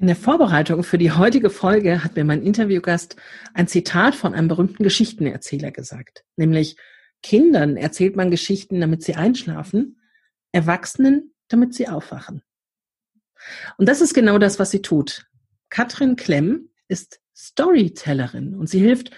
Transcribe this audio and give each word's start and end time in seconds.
In 0.00 0.06
der 0.06 0.16
Vorbereitung 0.16 0.82
für 0.82 0.96
die 0.96 1.12
heutige 1.12 1.50
Folge 1.50 2.02
hat 2.02 2.16
mir 2.16 2.24
mein 2.24 2.42
Interviewgast 2.42 3.16
ein 3.52 3.68
Zitat 3.68 4.14
von 4.14 4.32
einem 4.32 4.48
berühmten 4.48 4.82
Geschichtenerzähler 4.82 5.72
gesagt, 5.72 6.24
nämlich 6.36 6.76
Kindern 7.22 7.76
erzählt 7.76 8.16
man 8.16 8.30
Geschichten, 8.30 8.80
damit 8.80 9.02
sie 9.02 9.14
einschlafen, 9.14 10.00
Erwachsenen, 10.52 11.34
damit 11.48 11.74
sie 11.74 11.86
aufwachen. 11.86 12.42
Und 13.76 13.90
das 13.90 14.00
ist 14.00 14.14
genau 14.14 14.38
das, 14.38 14.58
was 14.58 14.70
sie 14.70 14.80
tut. 14.80 15.26
Katrin 15.68 16.16
Klemm 16.16 16.70
ist 16.88 17.20
Storytellerin 17.36 18.54
und 18.54 18.70
sie 18.70 18.80
hilft 18.80 19.10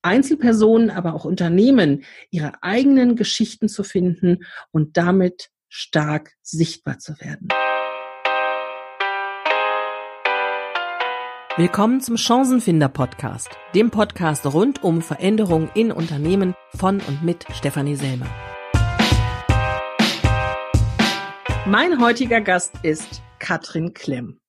Einzelpersonen, 0.00 0.88
aber 0.88 1.12
auch 1.12 1.26
Unternehmen, 1.26 2.04
ihre 2.30 2.62
eigenen 2.62 3.16
Geschichten 3.16 3.68
zu 3.68 3.84
finden 3.84 4.46
und 4.70 4.96
damit 4.96 5.50
stark 5.68 6.32
sichtbar 6.40 6.98
zu 7.00 7.20
werden. 7.20 7.48
Willkommen 11.58 12.00
zum 12.00 12.16
Chancenfinder 12.16 12.88
Podcast, 12.88 13.50
dem 13.74 13.90
Podcast 13.90 14.46
rund 14.46 14.82
um 14.82 15.02
Veränderungen 15.02 15.68
in 15.74 15.92
Unternehmen 15.92 16.54
von 16.74 16.98
und 17.02 17.22
mit 17.22 17.44
Stefanie 17.52 17.94
Selmer. 17.94 18.24
Mein 21.66 22.00
heutiger 22.00 22.40
Gast 22.40 22.72
ist 22.82 23.20
Katrin 23.38 23.92
Klemm. 23.92 24.40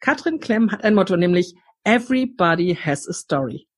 Katrin 0.00 0.40
Klemm 0.40 0.72
hat 0.72 0.84
ein 0.84 0.94
Motto, 0.94 1.18
nämlich 1.18 1.54
Everybody 1.84 2.74
has 2.74 3.06
a 3.06 3.12
story. 3.12 3.68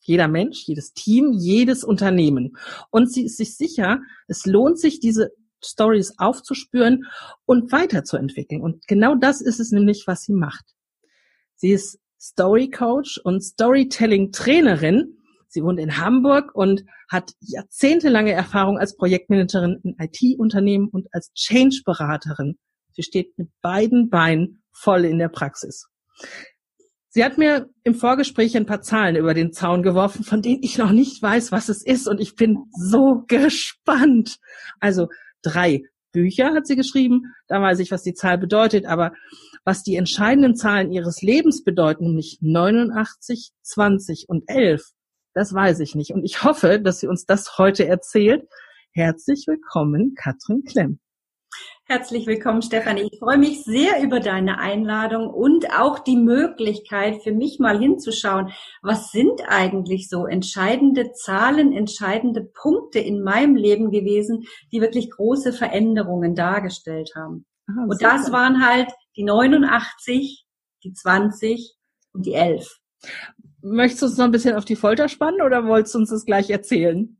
Jeder 0.00 0.28
Mensch, 0.28 0.64
jedes 0.66 0.92
Team, 0.92 1.32
jedes 1.32 1.82
Unternehmen. 1.82 2.58
Und 2.90 3.10
sie 3.10 3.24
ist 3.24 3.38
sich 3.38 3.56
sicher, 3.56 4.00
es 4.26 4.44
lohnt 4.44 4.78
sich, 4.78 5.00
diese 5.00 5.30
Stories 5.64 6.12
aufzuspüren 6.18 7.06
und 7.46 7.72
weiterzuentwickeln. 7.72 8.60
Und 8.60 8.86
genau 8.86 9.14
das 9.14 9.40
ist 9.40 9.60
es 9.60 9.72
nämlich, 9.72 10.06
was 10.06 10.24
sie 10.24 10.34
macht. 10.34 10.66
Sie 11.54 11.70
ist 11.70 11.98
Story 12.20 12.70
Coach 12.70 13.18
und 13.22 13.42
Storytelling 13.42 14.32
Trainerin. 14.32 15.16
Sie 15.48 15.62
wohnt 15.62 15.80
in 15.80 15.96
Hamburg 15.96 16.54
und 16.54 16.84
hat 17.08 17.32
jahrzehntelange 17.40 18.32
Erfahrung 18.32 18.78
als 18.78 18.96
Projektmanagerin 18.96 19.80
in 19.82 19.96
IT-Unternehmen 19.98 20.88
und 20.88 21.08
als 21.12 21.32
Change-Beraterin. 21.34 22.58
Sie 22.92 23.02
steht 23.02 23.38
mit 23.38 23.48
beiden 23.62 24.10
Beinen 24.10 24.62
voll 24.72 25.04
in 25.04 25.18
der 25.18 25.28
Praxis. 25.28 25.86
Sie 27.10 27.24
hat 27.24 27.38
mir 27.38 27.70
im 27.84 27.94
Vorgespräch 27.94 28.56
ein 28.56 28.66
paar 28.66 28.82
Zahlen 28.82 29.16
über 29.16 29.32
den 29.32 29.52
Zaun 29.52 29.82
geworfen, 29.82 30.24
von 30.24 30.42
denen 30.42 30.62
ich 30.62 30.76
noch 30.76 30.92
nicht 30.92 31.22
weiß, 31.22 31.52
was 31.52 31.68
es 31.68 31.84
ist. 31.84 32.06
Und 32.06 32.20
ich 32.20 32.34
bin 32.34 32.58
so 32.70 33.24
gespannt. 33.26 34.38
Also 34.80 35.08
drei 35.42 35.82
Bücher 36.12 36.54
hat 36.54 36.66
sie 36.66 36.76
geschrieben. 36.76 37.34
Da 37.46 37.60
weiß 37.60 37.78
ich, 37.80 37.90
was 37.90 38.02
die 38.02 38.14
Zahl 38.14 38.38
bedeutet. 38.38 38.86
Aber 38.86 39.12
was 39.64 39.82
die 39.82 39.96
entscheidenden 39.96 40.56
Zahlen 40.56 40.92
ihres 40.92 41.22
Lebens 41.22 41.64
bedeuten, 41.64 42.08
nämlich 42.08 42.38
89, 42.40 43.50
20 43.62 44.28
und 44.28 44.44
11, 44.46 44.82
das 45.34 45.52
weiß 45.52 45.80
ich 45.80 45.94
nicht. 45.94 46.12
Und 46.12 46.24
ich 46.24 46.42
hoffe, 46.42 46.80
dass 46.80 47.00
sie 47.00 47.06
uns 47.06 47.26
das 47.26 47.58
heute 47.58 47.86
erzählt. 47.86 48.48
Herzlich 48.92 49.44
willkommen, 49.46 50.14
Katrin 50.14 50.64
Klemm. 50.64 50.98
Herzlich 51.90 52.26
willkommen, 52.26 52.60
Stefanie. 52.60 53.08
Ich 53.10 53.18
freue 53.18 53.38
mich 53.38 53.64
sehr 53.64 54.02
über 54.02 54.20
deine 54.20 54.58
Einladung 54.58 55.30
und 55.30 55.72
auch 55.72 55.98
die 55.98 56.18
Möglichkeit 56.18 57.22
für 57.22 57.32
mich 57.32 57.60
mal 57.60 57.78
hinzuschauen, 57.78 58.52
was 58.82 59.10
sind 59.10 59.40
eigentlich 59.48 60.10
so 60.10 60.26
entscheidende 60.26 61.12
Zahlen, 61.12 61.72
entscheidende 61.72 62.42
Punkte 62.42 62.98
in 62.98 63.22
meinem 63.22 63.56
Leben 63.56 63.90
gewesen, 63.90 64.44
die 64.70 64.82
wirklich 64.82 65.10
große 65.10 65.54
Veränderungen 65.54 66.34
dargestellt 66.34 67.12
haben. 67.16 67.46
Ah, 67.66 67.86
und 67.88 68.02
das 68.02 68.32
waren 68.32 68.62
halt 68.62 68.90
die 69.16 69.24
89, 69.24 70.44
die 70.84 70.92
20 70.92 71.74
und 72.12 72.26
die 72.26 72.34
11. 72.34 72.68
Möchtest 73.62 74.02
du 74.02 74.06
uns 74.08 74.18
noch 74.18 74.26
ein 74.26 74.32
bisschen 74.32 74.56
auf 74.56 74.66
die 74.66 74.76
Folter 74.76 75.08
spannen 75.08 75.40
oder 75.40 75.64
wolltest 75.64 75.94
du 75.94 76.00
uns 76.00 76.10
das 76.10 76.26
gleich 76.26 76.50
erzählen? 76.50 77.18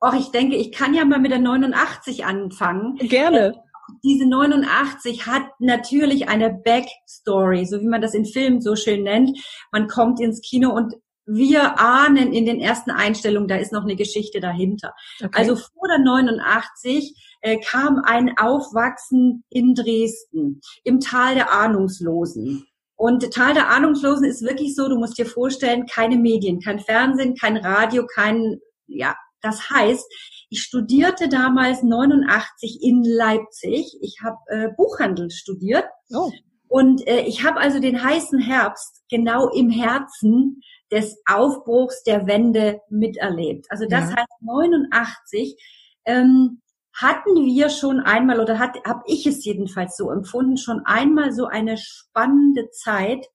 Och, 0.00 0.14
ich 0.14 0.30
denke, 0.30 0.54
ich 0.54 0.70
kann 0.70 0.94
ja 0.94 1.04
mal 1.04 1.18
mit 1.18 1.32
der 1.32 1.40
89 1.40 2.24
anfangen. 2.24 2.94
Gerne. 2.98 3.64
Diese 4.02 4.26
89 4.26 5.26
hat 5.26 5.42
natürlich 5.58 6.28
eine 6.28 6.50
Backstory, 6.50 7.66
so 7.66 7.80
wie 7.80 7.88
man 7.88 8.02
das 8.02 8.14
in 8.14 8.24
Filmen 8.24 8.60
so 8.60 8.76
schön 8.76 9.02
nennt. 9.02 9.38
Man 9.72 9.88
kommt 9.88 10.20
ins 10.20 10.40
Kino 10.40 10.70
und 10.70 10.94
wir 11.26 11.78
ahnen 11.80 12.32
in 12.32 12.44
den 12.44 12.60
ersten 12.60 12.90
Einstellungen, 12.90 13.48
da 13.48 13.56
ist 13.56 13.72
noch 13.72 13.84
eine 13.84 13.96
Geschichte 13.96 14.40
dahinter. 14.40 14.92
Okay. 15.22 15.30
Also 15.32 15.56
vor 15.56 15.88
der 15.88 15.98
89 15.98 17.14
äh, 17.40 17.58
kam 17.58 18.02
ein 18.04 18.36
Aufwachsen 18.38 19.44
in 19.48 19.74
Dresden, 19.74 20.60
im 20.84 21.00
Tal 21.00 21.34
der 21.34 21.52
Ahnungslosen. 21.52 22.66
Und 22.96 23.32
Tal 23.32 23.54
der 23.54 23.70
Ahnungslosen 23.70 24.24
ist 24.24 24.42
wirklich 24.42 24.74
so, 24.74 24.88
du 24.88 24.96
musst 24.96 25.18
dir 25.18 25.26
vorstellen, 25.26 25.86
keine 25.86 26.16
Medien, 26.16 26.60
kein 26.60 26.78
Fernsehen, 26.78 27.34
kein 27.34 27.56
Radio, 27.56 28.06
kein, 28.06 28.60
ja, 28.86 29.16
das 29.40 29.70
heißt, 29.70 30.04
ich 30.50 30.62
studierte 30.62 31.28
damals 31.28 31.82
89 31.82 32.78
in 32.82 33.02
Leipzig. 33.04 33.96
Ich 34.00 34.18
habe 34.22 34.38
äh, 34.48 34.68
Buchhandel 34.76 35.30
studiert. 35.30 35.86
Oh. 36.10 36.30
Und 36.68 37.06
äh, 37.06 37.20
ich 37.20 37.44
habe 37.44 37.60
also 37.60 37.78
den 37.78 38.02
heißen 38.02 38.40
Herbst 38.40 39.02
genau 39.08 39.48
im 39.50 39.70
Herzen 39.70 40.60
des 40.90 41.16
Aufbruchs 41.26 42.02
der 42.02 42.26
Wende 42.26 42.80
miterlebt. 42.88 43.66
Also 43.70 43.86
das 43.88 44.10
ja. 44.10 44.16
heißt 44.16 44.42
89 44.42 45.56
ähm, 46.04 46.60
hatten 46.94 47.44
wir 47.44 47.70
schon 47.70 48.00
einmal 48.00 48.40
oder 48.40 48.58
hat 48.58 48.76
habe 48.86 49.02
ich 49.06 49.26
es 49.26 49.44
jedenfalls 49.44 49.96
so 49.96 50.10
empfunden 50.10 50.56
schon 50.56 50.82
einmal 50.84 51.32
so 51.32 51.46
eine 51.46 51.76
spannende 51.76 52.70
Zeit, 52.70 53.26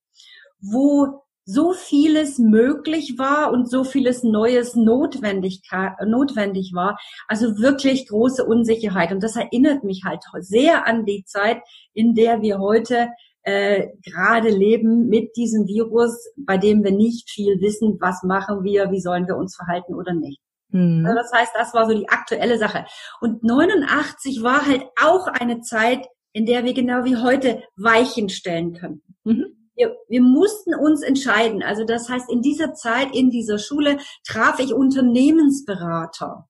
wo 0.61 1.23
so 1.51 1.73
vieles 1.73 2.37
möglich 2.37 3.15
war 3.17 3.51
und 3.51 3.67
so 3.67 3.83
vieles 3.83 4.21
Neues 4.23 4.75
notwendig, 4.75 5.61
notwendig 6.05 6.73
war. 6.75 6.99
Also 7.27 7.57
wirklich 7.57 8.07
große 8.07 8.45
Unsicherheit. 8.45 9.11
Und 9.11 9.23
das 9.23 9.35
erinnert 9.35 9.83
mich 9.83 10.03
halt 10.05 10.21
sehr 10.41 10.85
an 10.85 11.05
die 11.05 11.23
Zeit, 11.25 11.61
in 11.93 12.13
der 12.13 12.43
wir 12.43 12.59
heute 12.59 13.07
äh, 13.41 13.87
gerade 14.05 14.49
leben 14.49 15.07
mit 15.07 15.35
diesem 15.35 15.65
Virus, 15.65 16.23
bei 16.37 16.57
dem 16.57 16.83
wir 16.83 16.91
nicht 16.91 17.31
viel 17.31 17.59
wissen, 17.61 17.97
was 17.99 18.21
machen 18.21 18.63
wir, 18.63 18.91
wie 18.91 19.01
sollen 19.01 19.25
wir 19.25 19.35
uns 19.35 19.55
verhalten 19.55 19.95
oder 19.95 20.13
nicht. 20.13 20.39
Mhm. 20.69 21.03
Also 21.03 21.17
das 21.17 21.31
heißt, 21.33 21.51
das 21.55 21.73
war 21.73 21.89
so 21.89 21.97
die 21.97 22.09
aktuelle 22.09 22.59
Sache. 22.59 22.85
Und 23.21 23.43
89 23.43 24.43
war 24.43 24.67
halt 24.67 24.83
auch 25.03 25.25
eine 25.25 25.61
Zeit, 25.61 26.05
in 26.31 26.45
der 26.45 26.63
wir 26.63 26.75
genau 26.75 27.05
wie 27.05 27.17
heute 27.17 27.63
Weichen 27.75 28.29
stellen 28.29 28.73
könnten. 28.73 29.15
Mhm. 29.23 29.58
Wir, 29.79 29.95
wir 30.09 30.21
mussten 30.21 30.75
uns 30.75 31.01
entscheiden. 31.01 31.63
Also 31.63 31.85
das 31.85 32.09
heißt, 32.09 32.29
in 32.29 32.41
dieser 32.41 32.73
Zeit, 32.73 33.15
in 33.15 33.29
dieser 33.29 33.57
Schule 33.57 33.97
traf 34.27 34.59
ich 34.59 34.73
Unternehmensberater. 34.73 36.49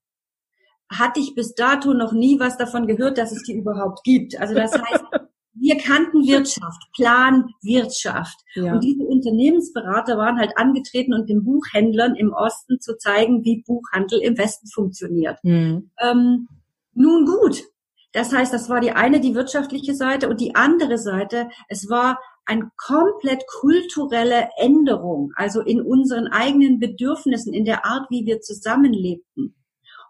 Hatte 0.91 1.19
ich 1.19 1.35
bis 1.35 1.53
dato 1.53 1.93
noch 1.93 2.11
nie 2.11 2.39
was 2.39 2.57
davon 2.57 2.87
gehört, 2.87 3.19
dass 3.19 3.31
es 3.31 3.43
die 3.43 3.53
überhaupt 3.53 4.03
gibt. 4.03 4.39
Also 4.39 4.55
das 4.55 4.73
heißt, 4.73 5.03
wir 5.53 5.77
kannten 5.77 6.25
Wirtschaft, 6.25 6.81
Plan 6.95 7.53
Wirtschaft. 7.61 8.39
Ja. 8.55 8.73
Und 8.73 8.83
diese 8.83 9.03
Unternehmensberater 9.03 10.17
waren 10.17 10.39
halt 10.39 10.57
angetreten 10.57 11.13
und 11.13 11.29
den 11.29 11.43
Buchhändlern 11.43 12.15
im 12.15 12.33
Osten 12.33 12.79
zu 12.79 12.97
zeigen, 12.97 13.45
wie 13.45 13.61
Buchhandel 13.61 14.21
im 14.21 14.39
Westen 14.39 14.67
funktioniert. 14.69 15.37
Mhm. 15.43 15.91
Ähm, 16.01 16.47
nun 16.95 17.25
gut. 17.27 17.63
Das 18.11 18.33
heißt, 18.33 18.51
das 18.51 18.69
war 18.69 18.81
die 18.81 18.91
eine, 18.91 19.19
die 19.19 19.35
wirtschaftliche 19.35 19.93
Seite 19.93 20.29
und 20.29 20.41
die 20.41 20.55
andere 20.55 20.97
Seite, 20.97 21.49
es 21.67 21.91
war 21.91 22.17
eine 22.49 22.71
komplett 22.77 23.45
kulturelle 23.47 24.49
Änderung, 24.57 25.31
also 25.35 25.61
in 25.61 25.81
unseren 25.81 26.27
eigenen 26.27 26.79
Bedürfnissen, 26.79 27.53
in 27.53 27.63
der 27.63 27.85
Art, 27.85 28.09
wie 28.09 28.25
wir 28.25 28.41
zusammenlebten. 28.41 29.55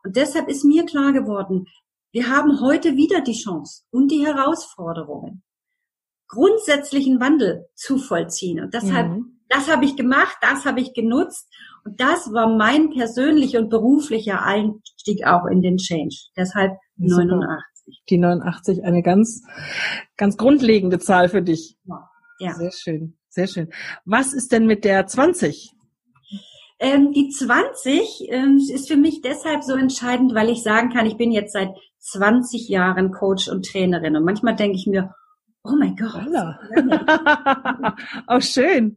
Und 0.05 0.15
deshalb 0.15 0.47
ist 0.47 0.63
mir 0.63 0.85
klar 0.85 1.11
geworden, 1.11 1.65
wir 2.13 2.29
haben 2.29 2.61
heute 2.61 2.95
wieder 2.95 3.19
die 3.19 3.33
Chance 3.33 3.83
und 3.91 4.09
die 4.09 4.25
Herausforderungen, 4.25 5.43
grundsätzlichen 6.29 7.19
Wandel 7.19 7.67
zu 7.75 7.97
vollziehen. 7.97 8.61
Und 8.61 8.73
deshalb, 8.73 9.09
mhm. 9.09 9.41
das 9.49 9.69
habe 9.69 9.83
ich 9.83 9.97
gemacht, 9.97 10.37
das 10.41 10.65
habe 10.65 10.79
ich 10.79 10.93
genutzt. 10.93 11.49
Und 11.83 11.99
das 11.99 12.31
war 12.31 12.47
mein 12.55 12.89
persönlicher 12.91 13.59
und 13.59 13.69
beruflicher 13.69 14.43
Einstieg 14.43 15.27
auch 15.27 15.45
in 15.45 15.61
den 15.61 15.75
Change. 15.75 16.15
Deshalb 16.37 16.71
Super. 16.97 17.25
89. 17.25 18.03
Die 18.09 18.17
89, 18.17 18.83
eine 18.85 19.03
ganz, 19.03 19.43
ganz 20.15 20.37
grundlegende 20.37 20.99
Zahl 20.99 21.27
für 21.27 21.41
dich. 21.41 21.77
Ja. 21.83 22.08
Sehr 22.53 22.71
schön, 22.71 23.17
sehr 23.29 23.47
schön. 23.47 23.69
Was 24.05 24.33
ist 24.33 24.51
denn 24.51 24.65
mit 24.65 24.85
der 24.85 25.05
20? 25.05 25.71
Ähm, 26.79 27.11
die 27.11 27.29
20 27.29 28.29
ähm, 28.29 28.57
ist 28.57 28.87
für 28.87 28.95
mich 28.95 29.21
deshalb 29.21 29.63
so 29.63 29.75
entscheidend, 29.75 30.33
weil 30.33 30.49
ich 30.49 30.63
sagen 30.63 30.89
kann, 30.91 31.05
ich 31.05 31.17
bin 31.17 31.31
jetzt 31.31 31.51
seit 31.51 31.75
20 31.99 32.69
Jahren 32.69 33.11
Coach 33.11 33.49
und 33.49 33.65
Trainerin. 33.65 34.15
Und 34.15 34.23
manchmal 34.23 34.55
denke 34.55 34.77
ich 34.77 34.87
mir, 34.87 35.13
oh 35.63 35.73
mein 35.77 35.95
Gott. 35.97 36.25
oh, 38.27 38.39
schön. 38.39 38.95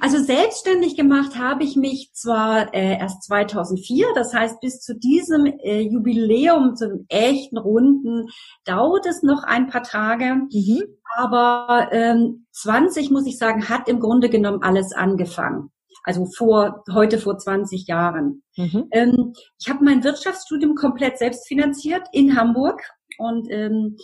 Also 0.00 0.22
selbstständig 0.22 0.96
gemacht 0.96 1.36
habe 1.36 1.64
ich 1.64 1.76
mich 1.76 2.12
zwar 2.12 2.72
äh, 2.72 2.98
erst 2.98 3.24
2004, 3.24 4.06
das 4.14 4.32
heißt 4.32 4.60
bis 4.60 4.80
zu 4.80 4.94
diesem 4.94 5.46
äh, 5.46 5.80
Jubiläum, 5.80 6.76
zum 6.76 7.04
echten 7.08 7.58
Runden, 7.58 8.28
dauert 8.64 9.06
es 9.06 9.22
noch 9.22 9.42
ein 9.42 9.68
paar 9.68 9.82
Tage. 9.82 10.36
Mhm. 10.52 10.82
Aber 11.16 11.88
ähm, 11.92 12.46
20, 12.52 13.10
muss 13.10 13.26
ich 13.26 13.38
sagen, 13.38 13.68
hat 13.68 13.88
im 13.88 14.00
Grunde 14.00 14.30
genommen 14.30 14.62
alles 14.62 14.92
angefangen. 14.92 15.70
Also 16.04 16.26
vor 16.26 16.82
heute 16.92 17.18
vor 17.18 17.38
20 17.38 17.86
Jahren. 17.86 18.42
Mhm. 18.56 18.88
Ähm, 18.92 19.32
ich 19.60 19.68
habe 19.68 19.84
mein 19.84 20.02
Wirtschaftsstudium 20.02 20.74
komplett 20.74 21.18
selbst 21.18 21.46
finanziert 21.46 22.06
in 22.12 22.36
Hamburg 22.36 22.80
und 23.18 23.48
ähm, 23.50 23.96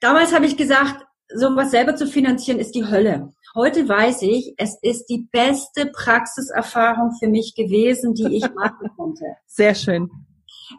damals 0.00 0.34
habe 0.34 0.46
ich 0.46 0.56
gesagt, 0.56 1.04
sowas 1.34 1.70
selber 1.70 1.96
zu 1.96 2.06
finanzieren 2.06 2.58
ist 2.58 2.74
die 2.74 2.86
Hölle. 2.86 3.32
Heute 3.54 3.88
weiß 3.88 4.22
ich, 4.22 4.54
es 4.58 4.78
ist 4.82 5.06
die 5.06 5.28
beste 5.32 5.86
Praxiserfahrung 5.86 7.12
für 7.18 7.28
mich 7.28 7.54
gewesen, 7.54 8.14
die 8.14 8.36
ich 8.36 8.54
machen 8.54 8.90
konnte. 8.96 9.24
Sehr 9.46 9.74
schön. 9.74 10.10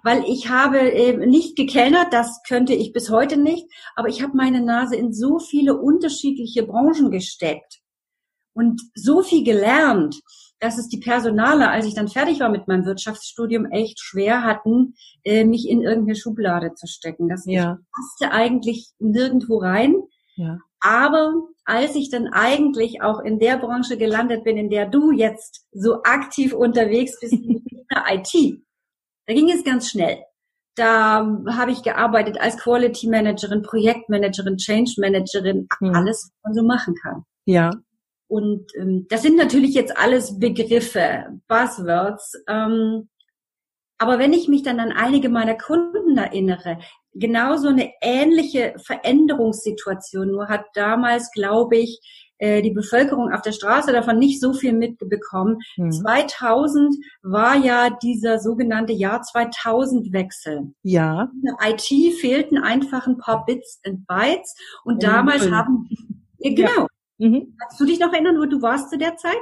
Weil 0.03 0.23
ich 0.27 0.49
habe 0.49 1.25
nicht 1.25 1.55
gekellnert, 1.55 2.11
das 2.11 2.41
könnte 2.47 2.73
ich 2.73 2.93
bis 2.93 3.09
heute 3.09 3.37
nicht, 3.37 3.65
aber 3.95 4.09
ich 4.09 4.21
habe 4.21 4.35
meine 4.35 4.61
Nase 4.61 4.95
in 4.95 5.13
so 5.13 5.39
viele 5.39 5.77
unterschiedliche 5.77 6.63
Branchen 6.63 7.09
gesteckt 7.09 7.79
und 8.53 8.81
so 8.95 9.21
viel 9.23 9.43
gelernt, 9.43 10.19
dass 10.59 10.77
es 10.77 10.89
die 10.89 10.97
Personale, 10.97 11.69
als 11.69 11.85
ich 11.85 11.93
dann 11.93 12.07
fertig 12.07 12.39
war 12.39 12.49
mit 12.49 12.67
meinem 12.67 12.85
Wirtschaftsstudium, 12.85 13.65
echt 13.65 13.99
schwer 13.99 14.43
hatten, 14.43 14.95
äh, 15.23 15.45
mich 15.45 15.69
in 15.69 15.81
irgendeine 15.81 16.15
Schublade 16.15 16.73
zu 16.73 16.87
stecken. 16.87 17.29
Das 17.29 17.45
ja. 17.45 17.77
passte 17.91 18.33
eigentlich 18.33 18.89
nirgendwo 18.99 19.59
rein. 19.59 19.95
Ja. 20.37 20.59
Aber 20.79 21.33
als 21.65 21.95
ich 21.95 22.09
dann 22.09 22.27
eigentlich 22.27 23.01
auch 23.01 23.19
in 23.19 23.39
der 23.39 23.57
Branche 23.57 23.97
gelandet 23.97 24.43
bin, 24.43 24.57
in 24.57 24.69
der 24.69 24.85
du 24.85 25.11
jetzt 25.11 25.65
so 25.71 26.03
aktiv 26.03 26.53
unterwegs 26.53 27.19
bist, 27.19 27.33
in 27.33 27.65
der 27.91 28.03
IT, 28.09 28.61
da 29.25 29.33
ging 29.33 29.51
es 29.51 29.63
ganz 29.63 29.89
schnell. 29.89 30.19
Da 30.75 31.25
habe 31.49 31.71
ich 31.71 31.81
gearbeitet 31.81 32.39
als 32.39 32.57
Quality 32.57 33.09
Managerin, 33.09 33.63
Projektmanagerin, 33.63 34.57
Change 34.57 34.93
Managerin, 34.99 35.67
hm. 35.79 35.95
alles, 35.95 36.31
was 36.31 36.43
man 36.43 36.53
so 36.53 36.63
machen 36.63 36.95
kann. 37.01 37.23
Ja. 37.45 37.71
Und 38.27 38.67
ähm, 38.79 39.07
das 39.09 39.23
sind 39.23 39.37
natürlich 39.37 39.73
jetzt 39.73 39.97
alles 39.97 40.37
Begriffe, 40.37 41.39
Buzzwords. 41.47 42.33
Ähm, 42.47 43.09
aber 43.97 44.19
wenn 44.19 44.33
ich 44.33 44.47
mich 44.47 44.61
dann 44.61 44.79
an 44.79 44.91
einige 44.91 45.29
meiner 45.29 45.55
Kunden 45.55 46.17
erinnere, 46.17 46.77
genauso 47.19 47.69
eine 47.69 47.91
ähnliche 48.01 48.75
Veränderungssituation, 48.85 50.31
nur 50.31 50.47
hat 50.47 50.65
damals, 50.73 51.31
glaube 51.31 51.77
ich, 51.77 51.99
äh, 52.39 52.61
die 52.61 52.71
Bevölkerung 52.71 53.31
auf 53.31 53.41
der 53.41 53.51
Straße 53.51 53.91
davon 53.91 54.19
nicht 54.19 54.39
so 54.39 54.53
viel 54.53 54.73
mitbekommen. 54.73 55.57
Mhm. 55.75 55.91
2000 55.91 56.95
war 57.23 57.55
ja 57.55 57.89
dieser 57.89 58.39
sogenannte 58.39 58.93
Jahr 58.93 59.21
2000 59.21 60.13
Wechsel. 60.13 60.73
Ja. 60.83 61.31
In 61.33 61.41
der 61.41 61.71
IT 61.71 62.15
fehlten 62.19 62.57
einfach 62.59 63.07
ein 63.07 63.17
paar 63.17 63.45
Bits 63.45 63.79
and 63.85 64.05
Bytes 64.05 64.55
und 64.83 65.01
ja, 65.01 65.13
damals 65.13 65.45
cool. 65.45 65.55
haben, 65.55 65.89
ja, 66.37 66.53
genau. 66.53 66.81
Ja. 66.81 66.87
Mhm. 67.19 67.55
Kannst 67.59 67.79
du 67.79 67.85
dich 67.85 67.99
noch 67.99 68.13
erinnern, 68.13 68.37
wo 68.37 68.45
du 68.45 68.61
warst 68.61 68.91
zu 68.91 68.97
der 68.97 69.17
Zeit? 69.17 69.33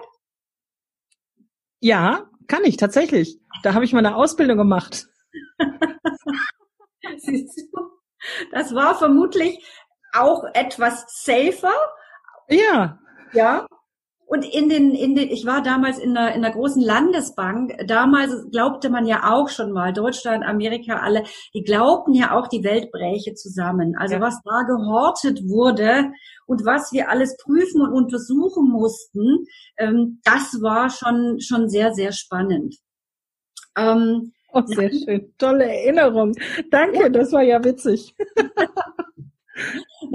Ja, 1.82 2.30
kann 2.48 2.64
ich 2.64 2.78
tatsächlich. 2.78 3.40
Da 3.64 3.74
habe 3.74 3.84
ich 3.84 3.92
meine 3.92 4.16
Ausbildung 4.16 4.58
gemacht. 4.58 5.08
Das 8.52 8.74
war 8.74 8.96
vermutlich 8.96 9.64
auch 10.14 10.46
etwas 10.54 11.06
safer. 11.24 11.74
Ja. 12.50 12.98
Ja. 13.34 13.68
Und 14.28 14.44
in 14.44 14.70
den, 14.70 14.96
in 14.96 15.14
den, 15.14 15.30
ich 15.30 15.46
war 15.46 15.62
damals 15.62 16.00
in 16.00 16.18
einer, 16.18 16.34
in 16.34 16.44
einer 16.44 16.54
großen 16.54 16.82
Landesbank. 16.82 17.76
Damals 17.88 18.34
glaubte 18.52 18.90
man 18.90 19.06
ja 19.06 19.32
auch 19.32 19.50
schon 19.50 19.72
mal, 19.72 19.94
Deutschland, 19.94 20.44
Amerika, 20.44 20.98
alle, 20.98 21.24
die 21.54 21.62
glaubten 21.62 22.16
ja 22.16 22.36
auch, 22.36 22.48
die 22.48 22.64
Welt 22.64 22.92
bräche 22.92 23.36
zusammen. 23.36 23.96
Also 24.00 24.16
ja. 24.16 24.22
was 24.22 24.42
da 24.44 24.64
gehortet 24.64 25.42
wurde 25.48 26.12
und 26.48 26.66
was 26.66 26.92
wir 26.92 27.10
alles 27.10 27.38
prüfen 27.38 27.82
und 27.82 27.94
untersuchen 27.94 28.68
mussten, 28.70 29.46
ähm, 29.78 30.22
das 30.24 30.60
war 30.62 30.90
schon, 30.90 31.40
schon 31.40 31.70
sehr, 31.70 31.94
sehr 31.94 32.12
spannend. 32.12 32.76
Ähm, 33.78 34.34
oh, 34.56 34.64
sehr 34.66 34.92
schön. 34.92 35.34
Tolle 35.38 35.66
Erinnerung. 35.66 36.36
Danke, 36.72 37.04
ja. 37.04 37.10
das 37.10 37.32
war 37.32 37.44
ja 37.44 37.64
witzig. 37.64 38.16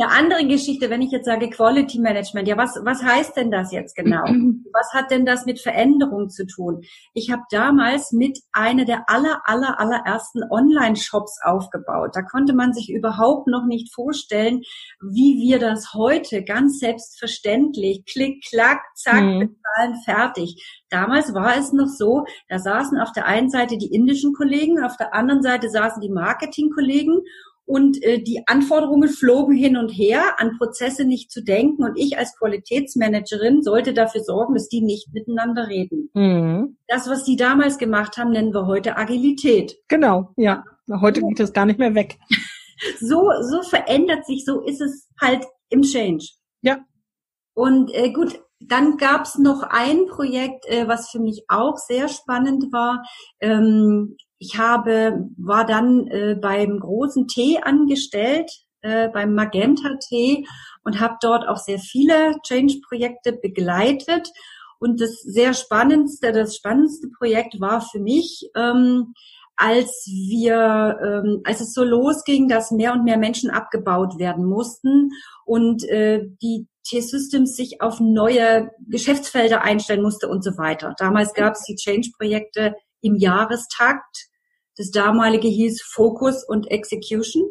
Eine 0.01 0.13
andere 0.13 0.47
Geschichte, 0.47 0.89
wenn 0.89 1.03
ich 1.03 1.11
jetzt 1.11 1.27
sage 1.27 1.51
Quality 1.51 1.99
Management, 1.99 2.49
ja, 2.49 2.57
was, 2.57 2.79
was 2.85 3.03
heißt 3.03 3.37
denn 3.37 3.51
das 3.51 3.71
jetzt 3.71 3.95
genau? 3.95 4.25
Was 4.73 4.95
hat 4.95 5.11
denn 5.11 5.27
das 5.27 5.47
mit 5.47 5.61
Veränderung 5.61 6.31
zu 6.31 6.47
tun? 6.47 6.83
Ich 7.13 7.31
habe 7.31 7.43
damals 7.51 8.13
mit 8.13 8.39
einer 8.53 8.85
der 8.85 9.11
aller, 9.11 9.43
aller, 9.45 9.79
allerersten 9.79 10.43
Online-Shops 10.49 11.41
aufgebaut. 11.43 12.13
Da 12.15 12.23
konnte 12.23 12.55
man 12.55 12.73
sich 12.73 12.89
überhaupt 12.89 13.47
noch 13.49 13.67
nicht 13.67 13.93
vorstellen, 13.93 14.63
wie 15.01 15.39
wir 15.41 15.59
das 15.59 15.93
heute 15.93 16.45
ganz 16.45 16.79
selbstverständlich, 16.79 18.05
klick, 18.11 18.45
klack, 18.49 18.81
zack, 18.95 19.23
mhm. 19.23 19.39
bezahlen, 19.41 19.97
fertig. 20.05 20.81
Damals 20.89 21.35
war 21.35 21.57
es 21.57 21.73
noch 21.73 21.89
so, 21.89 22.25
da 22.49 22.59
saßen 22.59 22.99
auf 22.99 23.13
der 23.13 23.27
einen 23.27 23.51
Seite 23.51 23.77
die 23.77 23.93
indischen 23.93 24.33
Kollegen, 24.33 24.83
auf 24.83 24.97
der 24.97 25.15
anderen 25.15 25.43
Seite 25.43 25.69
saßen 25.69 26.01
die 26.01 26.11
Marketingkollegen 26.11 27.21
und 27.71 28.03
äh, 28.03 28.21
die 28.21 28.43
Anforderungen 28.47 29.09
flogen 29.09 29.55
hin 29.55 29.77
und 29.77 29.91
her, 29.91 30.41
an 30.41 30.59
Prozesse 30.59 31.05
nicht 31.05 31.31
zu 31.31 31.41
denken 31.41 31.85
und 31.85 31.97
ich 31.97 32.19
als 32.19 32.37
Qualitätsmanagerin 32.37 33.63
sollte 33.63 33.95
dafür 33.95 34.25
sorgen, 34.25 34.55
dass 34.55 34.69
die 34.69 34.81
nicht 34.81 35.15
miteinander 35.15 35.69
reden. 35.69 36.11
Mhm. 36.15 36.79
Das, 36.89 37.09
was 37.09 37.23
die 37.23 37.37
damals 37.37 37.79
gemacht 37.79 38.19
haben, 38.19 38.33
nennen 38.33 38.53
wir 38.53 38.67
heute 38.67 38.97
Agilität. 38.97 39.77
Genau, 39.87 40.33
ja. 40.37 40.65
Heute 41.01 41.21
geht 41.21 41.39
das 41.39 41.53
gar 41.53 41.65
nicht 41.65 41.79
mehr 41.79 41.95
weg. 41.95 42.19
so, 42.99 43.31
so 43.43 43.63
verändert 43.63 44.27
sich, 44.27 44.45
so 44.45 44.63
ist 44.63 44.81
es 44.81 45.09
halt 45.21 45.45
im 45.69 45.83
Change. 45.83 46.27
Ja. 46.63 46.79
Und 47.55 47.95
äh, 47.95 48.11
gut, 48.11 48.41
dann 48.59 48.97
gab's 48.97 49.39
noch 49.39 49.63
ein 49.63 50.07
Projekt, 50.09 50.67
äh, 50.67 50.89
was 50.89 51.11
für 51.11 51.21
mich 51.21 51.45
auch 51.47 51.77
sehr 51.77 52.09
spannend 52.09 52.73
war. 52.73 53.05
Ähm, 53.39 54.17
ich 54.41 54.57
habe, 54.59 55.29
war 55.37 55.67
dann 55.67 56.07
äh, 56.07 56.35
beim 56.35 56.81
großen 56.81 57.29
Tee 57.29 57.59
angestellt, 57.63 58.51
äh, 58.81 59.11
beim 59.11 59.35
Magenta 59.35 59.97
Tee 60.09 60.47
und 60.83 60.99
habe 60.99 61.17
dort 61.21 61.47
auch 61.47 61.59
sehr 61.59 61.79
viele 61.79 62.37
Change-Projekte 62.43 63.35
begleitet. 63.35 64.31
Und 64.79 64.99
das 64.99 65.21
sehr 65.21 65.53
spannendste, 65.53 66.33
das 66.33 66.57
spannendste 66.57 67.09
Projekt 67.19 67.61
war 67.61 67.83
für 67.83 68.01
mich, 68.01 68.51
ähm, 68.57 69.13
als 69.57 70.07
wir, 70.07 70.99
ähm, 71.05 71.43
als 71.45 71.61
es 71.61 71.75
so 71.75 71.85
losging, 71.85 72.49
dass 72.49 72.71
mehr 72.71 72.95
und 72.95 73.05
mehr 73.05 73.19
Menschen 73.19 73.51
abgebaut 73.51 74.19
werden 74.19 74.47
mussten 74.47 75.11
und 75.45 75.87
äh, 75.91 76.23
die 76.41 76.67
T-Systems 76.89 77.57
sich 77.57 77.83
auf 77.83 78.01
neue 78.01 78.71
Geschäftsfelder 78.89 79.61
einstellen 79.61 80.01
musste 80.01 80.29
und 80.29 80.43
so 80.43 80.57
weiter. 80.57 80.95
Damals 80.97 81.35
gab 81.35 81.53
es 81.57 81.65
die 81.65 81.77
Change-Projekte 81.77 82.75
im 83.03 83.17
Jahrestakt 83.17 84.30
das 84.81 84.91
damalige 84.91 85.47
hieß 85.47 85.83
Focus 85.83 86.43
und 86.43 86.71
Execution. 86.71 87.45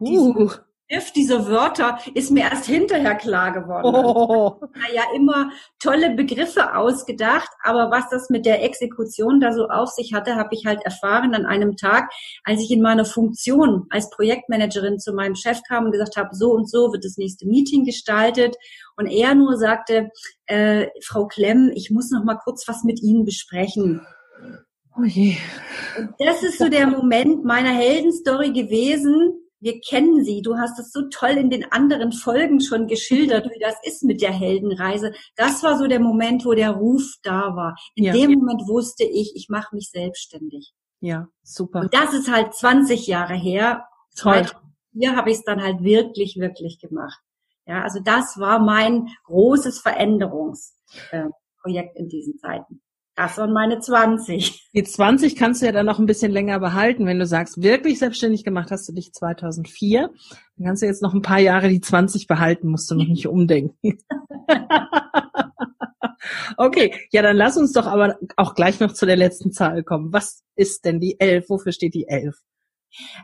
Uh. 0.00 0.50
Griff 0.90 1.12
dieser 1.12 1.46
Wörter 1.46 1.98
ist 2.14 2.32
mir 2.32 2.50
erst 2.50 2.64
hinterher 2.66 3.14
klar 3.14 3.52
geworden. 3.52 3.94
Oh. 3.94 4.60
Ja, 4.92 5.04
immer 5.14 5.52
tolle 5.78 6.16
Begriffe 6.16 6.74
ausgedacht, 6.74 7.48
aber 7.62 7.92
was 7.92 8.08
das 8.10 8.28
mit 8.28 8.44
der 8.44 8.64
Exekution 8.64 9.38
da 9.38 9.52
so 9.52 9.68
auf 9.68 9.90
sich 9.90 10.12
hatte, 10.12 10.34
habe 10.34 10.48
ich 10.52 10.66
halt 10.66 10.80
erfahren 10.84 11.32
an 11.32 11.46
einem 11.46 11.76
Tag, 11.76 12.10
als 12.42 12.60
ich 12.60 12.72
in 12.72 12.82
meiner 12.82 13.04
Funktion 13.04 13.86
als 13.90 14.10
Projektmanagerin 14.10 14.98
zu 14.98 15.12
meinem 15.12 15.36
Chef 15.36 15.60
kam 15.68 15.84
und 15.84 15.92
gesagt 15.92 16.16
habe, 16.16 16.34
so 16.34 16.50
und 16.50 16.68
so 16.68 16.92
wird 16.92 17.04
das 17.04 17.16
nächste 17.18 17.46
Meeting 17.46 17.84
gestaltet 17.84 18.56
und 18.96 19.06
er 19.06 19.36
nur 19.36 19.56
sagte, 19.56 20.10
äh, 20.46 20.88
Frau 21.04 21.28
Klemm, 21.28 21.70
ich 21.72 21.92
muss 21.92 22.10
noch 22.10 22.24
mal 22.24 22.38
kurz 22.42 22.66
was 22.66 22.82
mit 22.82 23.00
Ihnen 23.00 23.24
besprechen. 23.24 24.04
Oh 24.96 25.04
je. 25.04 25.36
Und 25.98 26.14
das 26.18 26.42
ist 26.42 26.58
so 26.58 26.68
der 26.68 26.86
Moment 26.86 27.44
meiner 27.44 27.70
Heldenstory 27.70 28.52
gewesen. 28.52 29.34
Wir 29.60 29.80
kennen 29.80 30.24
sie. 30.24 30.42
Du 30.42 30.56
hast 30.56 30.78
es 30.78 30.90
so 30.90 31.02
toll 31.10 31.32
in 31.32 31.50
den 31.50 31.70
anderen 31.70 32.12
Folgen 32.12 32.60
schon 32.60 32.86
geschildert, 32.86 33.50
wie 33.50 33.58
das 33.58 33.74
ist 33.84 34.04
mit 34.04 34.22
der 34.22 34.32
Heldenreise. 34.32 35.12
Das 35.36 35.62
war 35.62 35.76
so 35.76 35.86
der 35.86 36.00
Moment, 36.00 36.46
wo 36.46 36.54
der 36.54 36.70
Ruf 36.70 37.16
da 37.22 37.54
war. 37.54 37.76
In 37.94 38.04
ja. 38.04 38.12
dem 38.12 38.32
Moment 38.32 38.66
wusste 38.66 39.04
ich, 39.04 39.36
ich 39.36 39.48
mache 39.50 39.74
mich 39.74 39.90
selbstständig. 39.90 40.72
Ja, 41.00 41.28
super. 41.42 41.80
Und 41.80 41.94
das 41.94 42.14
ist 42.14 42.32
halt 42.32 42.54
20 42.54 43.06
Jahre 43.06 43.34
her. 43.34 43.84
Toll. 44.16 44.46
Hier 44.92 45.14
habe 45.14 45.30
ich 45.30 45.38
es 45.38 45.44
dann 45.44 45.62
halt 45.62 45.82
wirklich, 45.82 46.36
wirklich 46.36 46.80
gemacht. 46.80 47.20
Ja, 47.66 47.82
also 47.82 48.00
das 48.00 48.38
war 48.38 48.58
mein 48.58 49.08
großes 49.24 49.80
Veränderungsprojekt 49.80 51.96
in 51.96 52.08
diesen 52.08 52.38
Zeiten. 52.38 52.80
Das 53.20 53.36
waren 53.36 53.52
meine 53.52 53.78
20. 53.78 54.70
Die 54.72 54.82
20 54.82 55.36
kannst 55.36 55.60
du 55.60 55.66
ja 55.66 55.72
dann 55.72 55.84
noch 55.84 55.98
ein 55.98 56.06
bisschen 56.06 56.32
länger 56.32 56.58
behalten. 56.58 57.04
Wenn 57.04 57.18
du 57.18 57.26
sagst, 57.26 57.62
wirklich 57.62 57.98
selbstständig 57.98 58.44
gemacht 58.44 58.70
hast 58.70 58.88
du 58.88 58.94
dich 58.94 59.12
2004, 59.12 60.10
dann 60.56 60.66
kannst 60.66 60.80
du 60.80 60.86
jetzt 60.86 61.02
noch 61.02 61.12
ein 61.12 61.20
paar 61.20 61.38
Jahre 61.38 61.68
die 61.68 61.82
20 61.82 62.26
behalten, 62.26 62.68
musst 62.68 62.90
du 62.90 62.94
noch 62.94 63.06
nicht 63.06 63.28
umdenken. 63.28 63.98
okay, 66.56 66.94
ja, 67.12 67.20
dann 67.20 67.36
lass 67.36 67.58
uns 67.58 67.72
doch 67.72 67.86
aber 67.86 68.16
auch 68.38 68.54
gleich 68.54 68.80
noch 68.80 68.94
zu 68.94 69.04
der 69.04 69.16
letzten 69.16 69.52
Zahl 69.52 69.82
kommen. 69.82 70.14
Was 70.14 70.42
ist 70.56 70.86
denn 70.86 70.98
die 70.98 71.20
elf? 71.20 71.50
Wofür 71.50 71.72
steht 71.72 71.92
die 71.92 72.08
elf? 72.08 72.36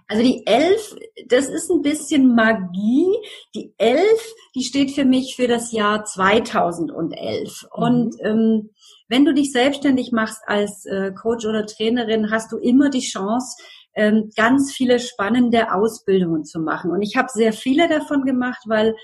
Also 0.09 0.23
die 0.23 0.47
elf, 0.47 0.97
das 1.27 1.49
ist 1.49 1.71
ein 1.71 1.83
bisschen 1.83 2.35
Magie. 2.35 3.09
Die 3.55 3.75
elf, 3.79 4.35
die 4.55 4.63
steht 4.63 4.93
für 4.93 5.05
mich 5.05 5.37
für 5.37 5.49
das 5.49 5.73
Jahr 5.73 6.05
2011. 6.05 7.63
Mhm. 7.63 7.83
Und 7.83 8.17
ähm, 8.21 8.71
wenn 9.09 9.25
du 9.25 9.33
dich 9.33 9.53
selbstständig 9.53 10.13
machst 10.13 10.43
als 10.47 10.85
äh, 10.87 11.13
Coach 11.13 11.47
oder 11.47 11.67
Trainerin, 11.67 12.31
hast 12.31 12.53
du 12.53 12.59
immer 12.59 12.91
die 12.91 13.01
Chance, 13.01 13.57
ähm, 13.95 14.31
ganz 14.37 14.73
viele 14.73 14.99
spannende 14.99 15.73
Ausbildungen 15.73 16.45
zu 16.45 16.61
machen. 16.61 16.91
Und 16.91 17.03
ich 17.03 17.17
habe 17.17 17.29
sehr 17.33 17.53
viele 17.53 17.89
davon 17.89 18.25
gemacht, 18.25 18.63
weil 18.67 18.95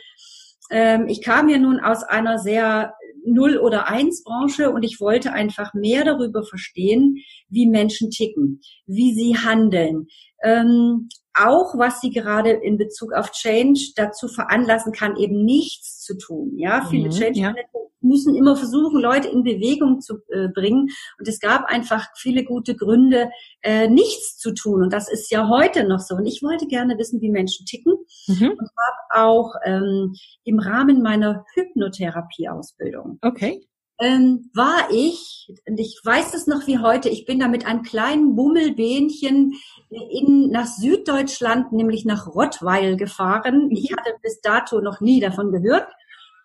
ähm, 0.71 1.07
ich 1.09 1.23
kam 1.23 1.49
ja 1.49 1.59
nun 1.59 1.81
aus 1.81 2.03
einer 2.03 2.39
sehr 2.39 2.95
Null- 3.25 3.59
oder 3.59 3.88
Eins-Branche 3.88 4.71
und 4.71 4.83
ich 4.83 5.00
wollte 5.00 5.33
einfach 5.33 5.75
mehr 5.75 6.05
darüber 6.05 6.43
verstehen, 6.43 7.17
wie 7.49 7.67
Menschen 7.67 8.11
ticken, 8.11 8.61
wie 8.87 9.14
sie 9.14 9.37
handeln, 9.37 10.07
ähm, 10.43 11.09
auch 11.35 11.76
was 11.79 12.00
sie 12.00 12.11
gerade 12.11 12.50
in 12.50 12.76
Bezug 12.76 13.12
auf 13.12 13.31
Change 13.33 13.93
dazu 13.97 14.29
veranlassen 14.29 14.93
kann, 14.93 15.17
eben 15.17 15.45
nichts 15.45 16.00
zu 16.00 16.17
tun. 16.17 16.52
Ja, 16.59 16.87
viele 16.91 17.07
mhm, 17.07 17.12
Change 17.12 17.41
ja. 17.41 17.55
müssen 18.00 18.35
immer 18.35 18.57
versuchen, 18.57 19.00
Leute 19.00 19.29
in 19.29 19.43
Bewegung 19.43 20.00
zu 20.00 20.19
äh, 20.29 20.49
bringen. 20.49 20.88
Und 21.19 21.29
es 21.29 21.41
gab 21.41 21.64
einfach 21.67 22.09
viele 22.17 22.45
gute 22.45 22.76
Gründe, 22.76 23.31
äh, 23.62 23.88
nichts 23.88 24.37
zu 24.37 24.52
tun. 24.52 24.83
Und 24.83 24.93
das 24.93 25.11
ist 25.11 25.31
ja 25.31 25.49
heute 25.49 25.85
noch 25.85 26.00
so. 26.00 26.17
Und 26.17 26.26
ich 26.26 26.43
wollte 26.43 26.67
gerne 26.67 26.99
wissen, 26.99 27.21
wie 27.21 27.31
Menschen 27.31 27.64
ticken. 27.64 27.95
Mhm. 28.26 28.50
Und 28.50 28.61
habe 28.61 29.26
auch 29.26 29.55
ähm, 29.64 30.14
im 30.45 30.59
Rahmen 30.59 31.02
meiner 31.02 31.45
Hypnotherapie-Ausbildung 31.55 33.19
okay 33.23 33.67
ähm, 34.02 34.50
war 34.52 34.88
ich, 34.91 35.52
und 35.67 35.79
ich 35.79 36.00
weiß 36.02 36.35
es 36.35 36.47
noch 36.47 36.67
wie 36.67 36.79
heute, 36.79 37.09
ich 37.09 37.25
bin 37.25 37.38
da 37.38 37.49
mit 37.49 37.67
einem 37.67 37.83
kleinen 37.83 38.35
Bummelbähnchen 38.35 39.55
in, 39.91 40.50
nach 40.50 40.67
Süddeutschland, 40.67 41.73
nämlich 41.73 42.05
nach 42.05 42.26
Rottweil 42.26 42.97
gefahren. 42.97 43.71
Ich 43.71 43.91
mhm. 43.91 43.97
hatte 43.97 44.14
bis 44.23 44.41
dato 44.41 44.81
noch 44.81 45.00
nie 45.00 45.21
davon 45.21 45.52
gehört. 45.52 45.87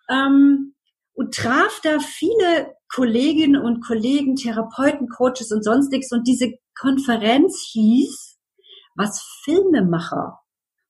Ähm, 0.08 0.74
und 1.14 1.34
traf 1.34 1.80
da 1.82 1.98
viele 1.98 2.74
Kolleginnen 2.94 3.60
und 3.60 3.84
Kollegen, 3.84 4.36
Therapeuten, 4.36 5.08
Coaches 5.08 5.50
und 5.50 5.64
sonstiges. 5.64 6.12
Und 6.12 6.28
diese 6.28 6.52
Konferenz 6.78 7.68
hieß, 7.72 8.38
was 8.94 9.20
Filmemacher 9.42 10.38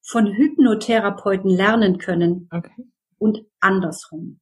von 0.09 0.27
Hypnotherapeuten 0.27 1.51
lernen 1.51 1.99
können. 1.99 2.49
Okay. 2.51 2.85
Und 3.19 3.45
andersrum. 3.61 4.41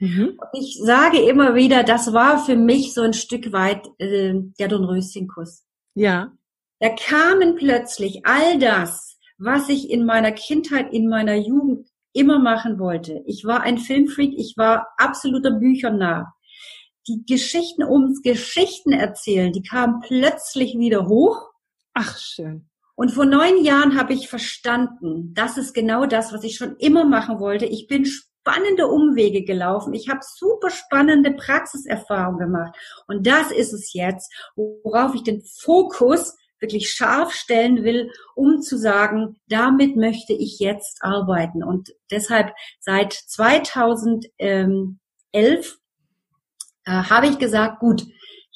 Mhm. 0.00 0.38
Ich 0.54 0.80
sage 0.82 1.20
immer 1.20 1.54
wieder, 1.54 1.84
das 1.84 2.12
war 2.12 2.44
für 2.44 2.56
mich 2.56 2.94
so 2.94 3.02
ein 3.02 3.12
Stück 3.12 3.52
weit 3.52 3.86
äh, 3.98 4.34
der 4.58 4.68
Dornröschenkuss. 4.68 5.64
Ja. 5.94 6.32
Da 6.80 6.88
kamen 6.90 7.54
plötzlich 7.54 8.26
all 8.26 8.58
das, 8.58 9.18
was 9.38 9.68
ich 9.68 9.90
in 9.90 10.04
meiner 10.04 10.32
Kindheit, 10.32 10.92
in 10.92 11.08
meiner 11.08 11.36
Jugend 11.36 11.88
immer 12.12 12.40
machen 12.40 12.78
wollte. 12.78 13.22
Ich 13.26 13.44
war 13.44 13.62
ein 13.62 13.78
Filmfreak, 13.78 14.34
ich 14.36 14.54
war 14.56 14.88
absoluter 14.96 15.52
Büchernah. 15.52 16.34
Die 17.06 17.24
Geschichten 17.26 17.84
ums 17.84 18.22
Geschichten 18.22 18.92
erzählen, 18.92 19.52
die 19.52 19.62
kamen 19.62 20.00
plötzlich 20.00 20.76
wieder 20.76 21.06
hoch. 21.06 21.50
Ach, 21.92 22.18
schön. 22.18 22.68
Und 22.94 23.10
vor 23.10 23.24
neun 23.24 23.64
Jahren 23.64 23.98
habe 23.98 24.12
ich 24.12 24.28
verstanden, 24.28 25.34
das 25.34 25.58
ist 25.58 25.74
genau 25.74 26.06
das, 26.06 26.32
was 26.32 26.44
ich 26.44 26.56
schon 26.56 26.76
immer 26.76 27.04
machen 27.04 27.40
wollte. 27.40 27.66
Ich 27.66 27.88
bin 27.88 28.04
spannende 28.04 28.86
Umwege 28.86 29.42
gelaufen. 29.44 29.94
Ich 29.94 30.08
habe 30.08 30.20
super 30.22 30.70
spannende 30.70 31.32
Praxiserfahrungen 31.32 32.38
gemacht. 32.38 32.76
Und 33.06 33.26
das 33.26 33.50
ist 33.50 33.72
es 33.72 33.92
jetzt, 33.94 34.32
worauf 34.54 35.14
ich 35.14 35.22
den 35.22 35.42
Fokus 35.42 36.36
wirklich 36.60 36.90
scharf 36.90 37.32
stellen 37.32 37.82
will, 37.84 38.10
um 38.34 38.62
zu 38.62 38.78
sagen, 38.78 39.36
damit 39.48 39.96
möchte 39.96 40.32
ich 40.32 40.58
jetzt 40.60 41.02
arbeiten. 41.02 41.62
Und 41.64 41.92
deshalb 42.10 42.54
seit 42.80 43.12
2011 43.12 44.28
äh, 46.86 46.90
habe 46.90 47.26
ich 47.26 47.38
gesagt, 47.38 47.80
gut, 47.80 48.06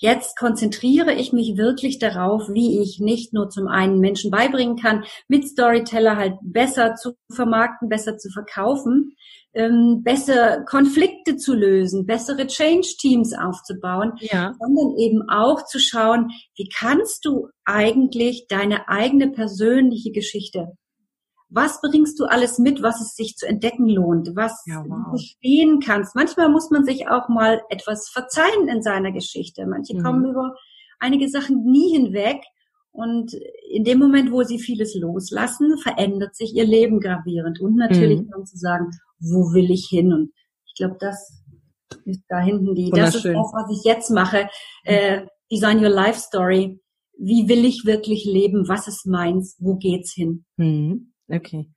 Jetzt 0.00 0.38
konzentriere 0.38 1.12
ich 1.12 1.32
mich 1.32 1.56
wirklich 1.56 1.98
darauf, 1.98 2.48
wie 2.48 2.80
ich 2.80 3.00
nicht 3.00 3.32
nur 3.32 3.50
zum 3.50 3.66
einen 3.66 3.98
Menschen 3.98 4.30
beibringen 4.30 4.76
kann, 4.76 5.04
mit 5.26 5.46
Storyteller 5.46 6.16
halt 6.16 6.34
besser 6.40 6.94
zu 6.94 7.14
vermarkten, 7.34 7.88
besser 7.88 8.16
zu 8.16 8.30
verkaufen, 8.30 9.16
ähm, 9.54 10.02
besser 10.04 10.62
Konflikte 10.66 11.36
zu 11.36 11.52
lösen, 11.52 12.06
bessere 12.06 12.46
Change-Teams 12.46 13.34
aufzubauen, 13.34 14.12
ja. 14.20 14.54
sondern 14.60 14.96
eben 14.98 15.28
auch 15.28 15.64
zu 15.64 15.80
schauen, 15.80 16.30
wie 16.56 16.68
kannst 16.68 17.24
du 17.24 17.48
eigentlich 17.64 18.46
deine 18.48 18.88
eigene 18.88 19.32
persönliche 19.32 20.12
Geschichte 20.12 20.76
was 21.50 21.80
bringst 21.80 22.20
du 22.20 22.24
alles 22.24 22.58
mit, 22.58 22.82
was 22.82 23.00
es 23.00 23.14
sich 23.14 23.36
zu 23.36 23.46
entdecken 23.46 23.88
lohnt, 23.88 24.36
was 24.36 24.62
ja, 24.66 24.84
wow. 24.86 24.98
du 24.98 25.10
verstehen 25.10 25.80
kannst. 25.80 26.14
Manchmal 26.14 26.50
muss 26.50 26.70
man 26.70 26.84
sich 26.84 27.08
auch 27.08 27.28
mal 27.28 27.62
etwas 27.70 28.08
verzeihen 28.10 28.68
in 28.68 28.82
seiner 28.82 29.12
Geschichte. 29.12 29.66
Manche 29.66 29.96
mhm. 29.96 30.02
kommen 30.02 30.24
über 30.26 30.54
einige 30.98 31.28
Sachen 31.28 31.64
nie 31.64 31.92
hinweg. 31.92 32.42
Und 32.90 33.32
in 33.70 33.84
dem 33.84 33.98
Moment, 33.98 34.32
wo 34.32 34.42
sie 34.42 34.58
vieles 34.58 34.94
loslassen, 34.94 35.78
verändert 35.78 36.34
sich 36.36 36.54
ihr 36.54 36.66
Leben 36.66 37.00
gravierend. 37.00 37.60
Und 37.60 37.76
natürlich 37.76 38.20
mhm. 38.20 38.30
dann 38.30 38.46
zu 38.46 38.56
sagen, 38.58 38.90
wo 39.20 39.52
will 39.54 39.70
ich 39.70 39.86
hin? 39.88 40.12
Und 40.12 40.32
ich 40.66 40.74
glaube, 40.74 40.96
das 41.00 41.42
ist 42.04 42.22
da 42.28 42.40
hinten 42.40 42.74
die, 42.74 42.90
das 42.90 43.14
ist 43.14 43.24
das, 43.24 43.34
was 43.34 43.70
ich 43.70 43.84
jetzt 43.84 44.10
mache. 44.10 44.48
Äh, 44.84 45.26
Design 45.50 45.82
Your 45.82 45.90
Life 45.90 46.18
Story. 46.18 46.80
Wie 47.16 47.48
will 47.48 47.64
ich 47.64 47.84
wirklich 47.84 48.24
leben? 48.24 48.68
Was 48.68 48.86
ist 48.86 49.06
meins? 49.06 49.56
Wo 49.58 49.76
geht's 49.76 50.12
hin? 50.12 50.44
Mhm. 50.56 51.12
Okay. 51.28 51.68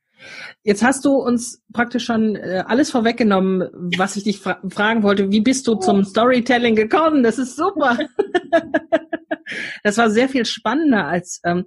Jetzt 0.64 0.84
hast 0.84 1.06
du 1.06 1.16
uns 1.16 1.64
praktisch 1.74 2.06
schon 2.06 2.36
äh, 2.36 2.64
alles 2.68 2.92
vorweggenommen, 2.92 3.70
was 3.98 4.16
ich 4.16 4.24
dich 4.24 4.40
fra 4.40 4.62
fragen 4.70 5.04
wollte. 5.04 5.32
Wie 5.32 5.42
bist 5.42 5.68
du 5.68 5.76
zum 5.76 6.04
Storytelling 6.04 6.76
gekommen? 6.76 7.24
Das 7.24 7.40
ist 7.40 7.56
super. 7.56 7.98
das 9.84 9.98
war 9.98 10.10
sehr 10.12 10.30
viel 10.30 10.46
spannender 10.46 11.08
als 11.08 11.42
ähm, 11.44 11.66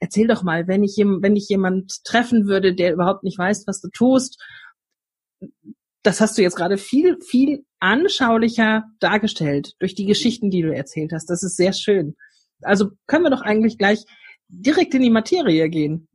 erzähl 0.00 0.26
doch 0.26 0.42
mal, 0.42 0.68
wenn 0.68 0.84
ich 0.84 0.96
wenn 0.98 1.36
ich 1.36 1.48
jemand 1.48 2.04
treffen 2.04 2.46
würde, 2.46 2.74
der 2.74 2.92
überhaupt 2.92 3.24
nicht 3.24 3.38
weiß, 3.38 3.64
was 3.66 3.80
du 3.80 3.88
tust. 3.88 4.42
Das 6.02 6.20
hast 6.20 6.36
du 6.36 6.42
jetzt 6.42 6.56
gerade 6.56 6.76
viel 6.76 7.16
viel 7.26 7.64
anschaulicher 7.80 8.84
dargestellt 9.00 9.72
durch 9.78 9.94
die 9.94 10.04
Geschichten, 10.04 10.50
die 10.50 10.60
du 10.60 10.74
erzählt 10.74 11.12
hast. 11.14 11.30
Das 11.30 11.42
ist 11.42 11.56
sehr 11.56 11.72
schön. 11.72 12.16
Also 12.62 12.90
können 13.06 13.24
wir 13.24 13.30
doch 13.30 13.42
eigentlich 13.42 13.78
gleich 13.78 14.04
direkt 14.48 14.94
in 14.94 15.02
die 15.02 15.10
Materie 15.10 15.68
gehen. 15.70 16.08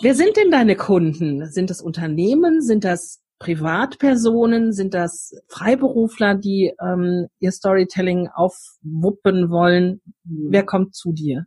Wer 0.00 0.14
sind 0.14 0.36
denn 0.36 0.50
deine 0.50 0.76
Kunden? 0.76 1.50
Sind 1.50 1.70
das 1.70 1.80
Unternehmen? 1.80 2.60
Sind 2.60 2.84
das 2.84 3.22
Privatpersonen? 3.38 4.72
Sind 4.72 4.94
das 4.94 5.34
Freiberufler, 5.48 6.34
die 6.34 6.72
ähm, 6.80 7.28
ihr 7.38 7.52
Storytelling 7.52 8.28
aufwuppen 8.28 9.50
wollen? 9.50 10.00
Mhm. 10.24 10.48
Wer 10.50 10.64
kommt 10.64 10.94
zu 10.94 11.12
dir? 11.12 11.46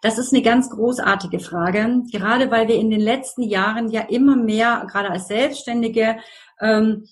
Das 0.00 0.18
ist 0.18 0.32
eine 0.32 0.42
ganz 0.42 0.70
großartige 0.70 1.40
Frage, 1.40 2.02
gerade 2.12 2.50
weil 2.50 2.68
wir 2.68 2.76
in 2.76 2.90
den 2.90 3.00
letzten 3.00 3.42
Jahren 3.42 3.90
ja 3.90 4.02
immer 4.02 4.36
mehr, 4.36 4.86
gerade 4.90 5.10
als 5.10 5.26
Selbstständige, 5.26 6.18
ähm, 6.60 7.06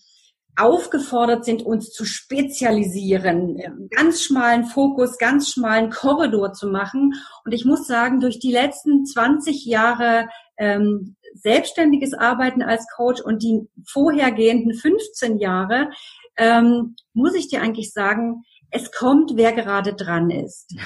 aufgefordert 0.56 1.44
sind, 1.44 1.62
uns 1.62 1.90
zu 1.90 2.04
spezialisieren, 2.04 3.88
ganz 3.90 4.22
schmalen 4.22 4.64
Fokus, 4.64 5.18
ganz 5.18 5.50
schmalen 5.50 5.90
Korridor 5.90 6.52
zu 6.52 6.68
machen. 6.68 7.14
Und 7.44 7.52
ich 7.52 7.64
muss 7.64 7.86
sagen, 7.86 8.20
durch 8.20 8.38
die 8.38 8.52
letzten 8.52 9.06
20 9.06 9.64
Jahre 9.64 10.28
ähm, 10.58 11.16
selbstständiges 11.34 12.14
Arbeiten 12.14 12.62
als 12.62 12.86
Coach 12.94 13.20
und 13.20 13.42
die 13.42 13.68
vorhergehenden 13.86 14.74
15 14.74 15.38
Jahre, 15.38 15.90
ähm, 16.36 16.96
muss 17.14 17.34
ich 17.34 17.48
dir 17.48 17.62
eigentlich 17.62 17.92
sagen, 17.92 18.42
es 18.70 18.92
kommt, 18.92 19.32
wer 19.34 19.52
gerade 19.52 19.94
dran 19.94 20.30
ist. 20.30 20.74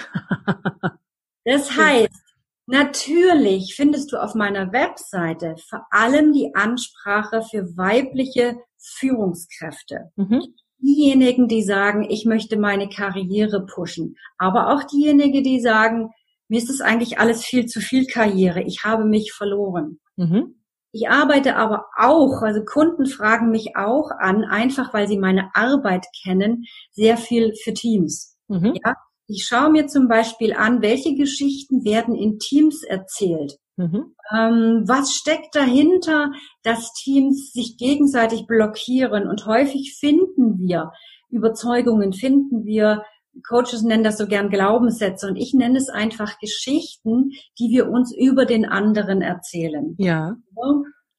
Das 1.47 1.77
heißt, 1.77 2.23
natürlich 2.65 3.75
findest 3.77 4.11
du 4.13 4.17
auf 4.17 4.35
meiner 4.35 4.73
Webseite 4.73 5.57
vor 5.69 5.87
allem 5.91 6.33
die 6.33 6.55
Ansprache 6.55 7.43
für 7.43 7.77
weibliche 7.77 8.57
Führungskräfte. 8.85 10.11
Mhm. 10.17 10.43
Diejenigen, 10.79 11.49
die 11.49 11.63
sagen, 11.63 12.07
ich 12.09 12.27
möchte 12.27 12.59
meine 12.59 12.89
Karriere 12.89 13.65
pushen, 13.65 14.17
aber 14.37 14.75
auch 14.75 14.85
diejenigen, 14.85 15.43
die 15.43 15.61
sagen, 15.61 16.11
mir 16.49 16.59
ist 16.59 16.69
es 16.69 16.81
eigentlich 16.81 17.19
alles 17.19 17.45
viel 17.45 17.67
zu 17.67 17.81
viel 17.81 18.07
Karriere, 18.07 18.63
ich 18.63 18.85
habe 18.85 19.05
mich 19.05 19.33
verloren. 19.33 20.01
Mhm. 20.17 20.61
Ich 20.93 21.09
arbeite 21.09 21.57
aber 21.57 21.87
auch, 21.97 22.43
also 22.43 22.65
Kunden 22.65 23.07
fragen 23.07 23.51
mich 23.51 23.77
auch 23.77 24.11
an, 24.21 24.45
einfach 24.45 24.95
weil 24.95 25.09
sie 25.09 25.19
meine 25.19 25.51
Arbeit 25.55 26.07
kennen, 26.23 26.67
sehr 26.93 27.17
viel 27.17 27.55
für 27.65 27.75
Teams. 27.75 28.37
Mhm. 28.49 28.75
Ja, 28.85 28.95
ich 29.27 29.47
schaue 29.47 29.71
mir 29.71 29.87
zum 29.87 30.07
Beispiel 30.07 30.53
an, 30.53 30.83
welche 30.83 31.15
Geschichten 31.17 31.85
werden 31.85 32.15
in 32.15 32.39
Teams 32.39 32.85
erzählt. 32.85 33.59
Mhm. 33.77 34.15
Ähm, 34.33 34.85
was 34.87 35.13
steckt 35.15 35.55
dahinter, 35.55 36.31
dass 36.63 36.93
Teams 36.93 37.53
sich 37.53 37.77
gegenseitig 37.77 38.47
blockieren? 38.47 39.29
Und 39.29 39.47
häufig 39.47 39.97
finden 39.99 40.59
wir 40.59 40.93
Überzeugungen, 41.31 42.13
finden 42.13 42.65
wir, 42.65 43.05
Coaches 43.49 43.83
nennen 43.83 44.05
das 44.05 44.19
so 44.19 44.27
gern 44.29 44.49
Glaubenssätze 44.49 45.27
und 45.27 45.37
ich 45.37 45.55
nenne 45.55 45.77
es 45.77 45.89
einfach 45.89 46.39
Geschichten, 46.39 47.33
die 47.59 47.71
wir 47.71 47.91
uns 47.91 48.15
über 48.17 48.45
den 48.45 48.65
anderen 48.65 49.23
erzählen. 49.23 49.97
Ja. 49.99 50.37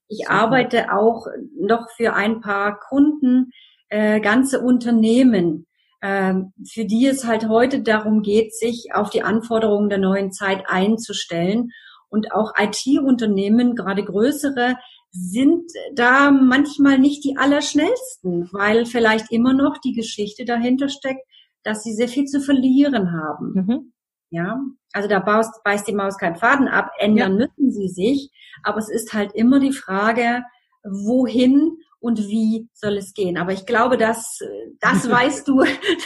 Ich 0.07 0.29
arbeite 0.29 0.93
auch 0.93 1.27
noch 1.59 1.89
für 1.97 2.13
ein 2.13 2.39
paar 2.39 2.79
Kunden, 2.79 3.51
äh, 3.89 4.19
ganze 4.19 4.61
Unternehmen, 4.61 5.67
ähm, 6.01 6.53
für 6.71 6.85
die 6.85 7.07
es 7.07 7.25
halt 7.25 7.49
heute 7.49 7.81
darum 7.81 8.21
geht, 8.21 8.55
sich 8.55 8.89
auf 8.93 9.09
die 9.09 9.23
Anforderungen 9.23 9.89
der 9.89 9.97
neuen 9.97 10.31
Zeit 10.31 10.63
einzustellen. 10.67 11.71
Und 12.15 12.31
auch 12.31 12.53
IT-Unternehmen, 12.57 13.75
gerade 13.75 14.01
größere, 14.01 14.77
sind 15.11 15.69
da 15.93 16.31
manchmal 16.31 16.97
nicht 16.97 17.25
die 17.25 17.35
allerschnellsten, 17.35 18.49
weil 18.53 18.85
vielleicht 18.85 19.33
immer 19.33 19.53
noch 19.53 19.79
die 19.79 19.91
Geschichte 19.91 20.45
dahinter 20.45 20.87
steckt, 20.87 21.27
dass 21.63 21.83
sie 21.83 21.93
sehr 21.93 22.07
viel 22.07 22.23
zu 22.23 22.39
verlieren 22.39 23.11
haben. 23.11 23.53
Mhm. 23.53 23.93
Ja, 24.29 24.61
also 24.93 25.09
da 25.09 25.19
baust, 25.19 25.61
beißt 25.65 25.89
die 25.89 25.93
Maus 25.93 26.17
keinen 26.17 26.37
Faden 26.37 26.69
ab, 26.69 26.91
ändern 26.99 27.37
ja. 27.37 27.47
müssen 27.47 27.71
sie 27.73 27.89
sich, 27.89 28.31
aber 28.63 28.77
es 28.77 28.89
ist 28.89 29.13
halt 29.13 29.33
immer 29.33 29.59
die 29.59 29.73
Frage, 29.73 30.43
wohin 30.83 31.77
und 31.99 32.19
wie 32.29 32.69
soll 32.73 32.97
es 32.97 33.13
gehen. 33.13 33.37
Aber 33.37 33.51
ich 33.51 33.65
glaube, 33.65 33.97
das, 33.97 34.39
das 34.79 35.09
weißt 35.09 35.47
du. 35.49 35.63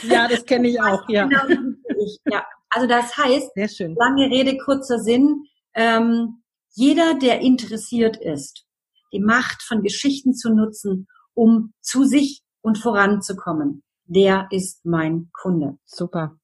ja, 0.08 0.26
das 0.26 0.44
kenne 0.44 0.68
ich 0.68 0.80
auch, 0.80 1.08
ja. 1.08 1.26
Genau 1.26 1.76
ja. 2.30 2.44
Also 2.70 2.86
das 2.86 3.16
heißt, 3.16 3.52
Sehr 3.54 3.68
schön. 3.68 3.94
lange 3.96 4.30
Rede, 4.30 4.56
kurzer 4.58 4.98
Sinn, 4.98 5.44
ähm, 5.74 6.42
jeder, 6.72 7.14
der 7.18 7.40
interessiert 7.40 8.16
ist, 8.16 8.64
die 9.12 9.20
Macht 9.20 9.62
von 9.62 9.82
Geschichten 9.82 10.34
zu 10.34 10.50
nutzen, 10.50 11.08
um 11.34 11.72
zu 11.80 12.04
sich 12.04 12.42
und 12.62 12.78
voranzukommen, 12.78 13.82
der 14.04 14.48
ist 14.50 14.84
mein 14.84 15.30
Kunde. 15.32 15.78
Super. 15.84 16.36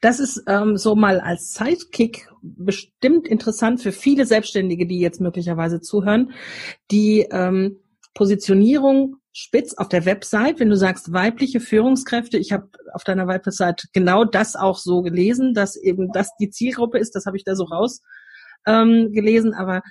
Das 0.00 0.18
ist 0.18 0.42
ähm, 0.48 0.76
so 0.76 0.94
mal 0.94 1.20
als 1.20 1.54
Sidekick 1.54 2.28
bestimmt 2.42 3.28
interessant 3.28 3.80
für 3.80 3.92
viele 3.92 4.26
Selbstständige, 4.26 4.86
die 4.86 4.98
jetzt 4.98 5.20
möglicherweise 5.20 5.80
zuhören, 5.80 6.32
die 6.90 7.26
ähm, 7.30 7.78
Positionierung 8.14 9.16
spitz 9.32 9.74
auf 9.74 9.88
der 9.88 10.04
Website, 10.04 10.60
wenn 10.60 10.68
du 10.68 10.76
sagst 10.76 11.12
weibliche 11.12 11.60
Führungskräfte, 11.60 12.36
ich 12.36 12.52
habe 12.52 12.68
auf 12.92 13.04
deiner 13.04 13.26
Website 13.26 13.88
genau 13.92 14.24
das 14.24 14.56
auch 14.56 14.76
so 14.76 15.00
gelesen, 15.00 15.54
dass 15.54 15.76
eben 15.76 16.12
das 16.12 16.36
die 16.38 16.50
Zielgruppe 16.50 16.98
ist, 16.98 17.14
das 17.14 17.24
habe 17.24 17.36
ich 17.36 17.44
da 17.44 17.54
so 17.54 17.64
raus 17.64 18.02
ähm, 18.66 19.12
gelesen, 19.12 19.54
aber 19.54 19.82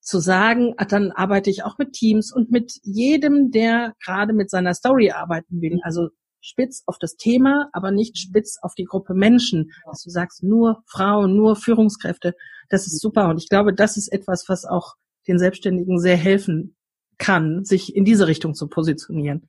zu 0.00 0.18
sagen, 0.18 0.74
ah, 0.76 0.84
dann 0.84 1.12
arbeite 1.12 1.50
ich 1.50 1.64
auch 1.64 1.78
mit 1.78 1.92
Teams 1.92 2.32
und 2.32 2.50
mit 2.50 2.78
jedem, 2.82 3.50
der 3.50 3.94
gerade 4.04 4.34
mit 4.34 4.50
seiner 4.50 4.74
Story 4.74 5.10
arbeiten 5.10 5.62
will. 5.62 5.80
Also 5.82 6.08
spitz 6.40 6.82
auf 6.86 6.98
das 6.98 7.16
Thema, 7.16 7.70
aber 7.72 7.90
nicht 7.90 8.18
spitz 8.18 8.58
auf 8.60 8.74
die 8.74 8.84
Gruppe 8.84 9.14
Menschen. 9.14 9.70
Dass 9.86 10.02
du 10.02 10.10
sagst, 10.10 10.42
nur 10.42 10.82
Frauen, 10.86 11.36
nur 11.36 11.56
Führungskräfte. 11.56 12.34
Das 12.68 12.86
ist 12.86 13.00
super. 13.00 13.28
Und 13.28 13.38
ich 13.38 13.48
glaube, 13.48 13.72
das 13.72 13.96
ist 13.96 14.08
etwas, 14.12 14.44
was 14.48 14.66
auch 14.66 14.94
den 15.26 15.38
Selbstständigen 15.38 15.98
sehr 15.98 16.16
helfen 16.16 16.76
kann, 17.16 17.64
sich 17.64 17.96
in 17.96 18.04
diese 18.04 18.26
Richtung 18.26 18.54
zu 18.54 18.68
positionieren. 18.68 19.48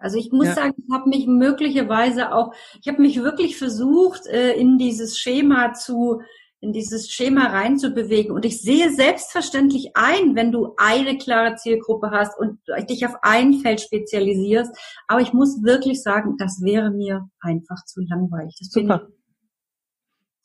Also 0.00 0.18
ich 0.18 0.32
muss 0.32 0.46
ja. 0.46 0.54
sagen, 0.54 0.74
ich 0.78 0.92
habe 0.92 1.08
mich 1.08 1.26
möglicherweise 1.26 2.32
auch, 2.34 2.54
ich 2.80 2.88
habe 2.88 3.02
mich 3.02 3.22
wirklich 3.22 3.58
versucht, 3.58 4.26
äh, 4.26 4.54
in 4.54 4.78
dieses 4.78 5.18
Schema 5.18 5.74
zu 5.74 6.22
in 6.60 6.72
dieses 6.72 7.10
Schema 7.10 7.46
reinzubewegen. 7.46 8.32
Und 8.32 8.44
ich 8.44 8.60
sehe 8.60 8.92
selbstverständlich 8.92 9.92
ein, 9.94 10.36
wenn 10.36 10.52
du 10.52 10.74
eine 10.76 11.16
klare 11.16 11.56
Zielgruppe 11.56 12.10
hast 12.10 12.38
und 12.38 12.58
dich 12.88 13.06
auf 13.06 13.14
ein 13.22 13.54
Feld 13.54 13.80
spezialisierst. 13.80 14.70
Aber 15.08 15.20
ich 15.20 15.32
muss 15.32 15.62
wirklich 15.62 16.02
sagen, 16.02 16.36
das 16.38 16.60
wäre 16.62 16.90
mir 16.90 17.28
einfach 17.40 17.84
zu 17.86 18.00
langweilig. 18.02 18.56
Das 18.58 18.68
Super. 18.70 19.08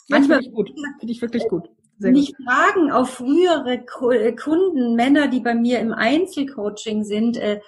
manchmal 0.08 0.40
finde 0.40 0.50
ich 0.50 0.56
gut. 0.56 0.70
Finde 1.00 1.14
ich 1.14 1.22
wirklich 1.22 1.48
gut. 1.50 1.70
Sehr 1.98 2.12
mich 2.12 2.34
gut. 2.36 2.46
fragen 2.46 2.92
auf 2.92 3.10
frühere 3.10 3.86
äh, 4.14 4.36
Kunden, 4.36 4.96
Männer, 4.96 5.28
die 5.28 5.42
bei 5.42 5.54
mir 5.54 5.80
im 5.80 5.94
Einzelcoaching 5.94 7.04
sind, 7.04 7.38
äh, 7.38 7.60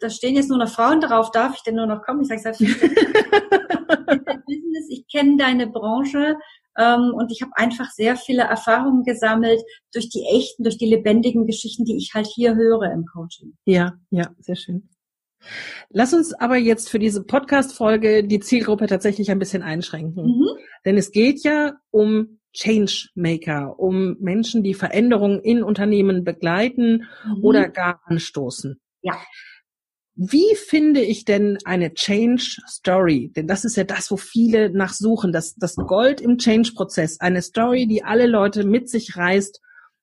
da 0.00 0.10
stehen 0.10 0.34
jetzt 0.34 0.48
nur 0.48 0.58
noch 0.58 0.68
Frauen 0.68 1.00
drauf, 1.00 1.30
darf 1.30 1.54
ich 1.54 1.62
denn 1.62 1.76
nur 1.76 1.86
noch 1.86 2.02
kommen? 2.02 2.22
Ich 2.22 2.28
sage 2.28 2.40
selbstverständlich. 2.40 3.06
ich 4.88 5.06
kenne 5.10 5.36
deine 5.36 5.66
Branche, 5.66 6.36
ähm, 6.78 7.12
und 7.12 7.32
ich 7.32 7.42
habe 7.42 7.52
einfach 7.56 7.90
sehr 7.90 8.16
viele 8.16 8.42
Erfahrungen 8.42 9.02
gesammelt 9.02 9.60
durch 9.92 10.08
die 10.08 10.24
echten, 10.32 10.62
durch 10.62 10.78
die 10.78 10.86
lebendigen 10.86 11.46
Geschichten, 11.46 11.84
die 11.84 11.96
ich 11.96 12.12
halt 12.14 12.26
hier 12.26 12.54
höre 12.54 12.92
im 12.92 13.04
Coaching. 13.04 13.54
Ja, 13.64 13.94
ja, 14.10 14.30
sehr 14.38 14.56
schön. 14.56 14.88
Lass 15.90 16.14
uns 16.14 16.34
aber 16.34 16.56
jetzt 16.56 16.88
für 16.88 16.98
diese 16.98 17.24
Podcast-Folge 17.24 18.24
die 18.24 18.40
Zielgruppe 18.40 18.86
tatsächlich 18.86 19.30
ein 19.30 19.38
bisschen 19.38 19.62
einschränken. 19.62 20.24
Mhm. 20.24 20.48
Denn 20.84 20.96
es 20.96 21.10
geht 21.10 21.42
ja 21.42 21.74
um 21.90 22.40
Changemaker, 22.52 23.78
um 23.78 24.16
Menschen, 24.20 24.62
die 24.62 24.74
Veränderungen 24.74 25.40
in 25.40 25.62
Unternehmen 25.62 26.24
begleiten 26.24 27.06
mhm. 27.24 27.44
oder 27.44 27.68
gar 27.68 28.00
anstoßen. 28.04 28.80
Ja. 29.02 29.14
Wie 30.20 30.56
finde 30.56 31.00
ich 31.00 31.24
denn 31.24 31.58
eine 31.64 31.94
Change 31.94 32.60
Story? 32.66 33.30
Denn 33.36 33.46
das 33.46 33.64
ist 33.64 33.76
ja 33.76 33.84
das, 33.84 34.10
wo 34.10 34.16
viele 34.16 34.68
nachsuchen, 34.68 35.32
das, 35.32 35.54
das 35.54 35.76
Gold 35.76 36.20
im 36.20 36.38
Change-Prozess. 36.38 37.20
Eine 37.20 37.40
Story, 37.40 37.86
die 37.86 38.02
alle 38.02 38.26
Leute 38.26 38.64
mit 38.64 38.90
sich 38.90 39.16
reißt 39.16 39.60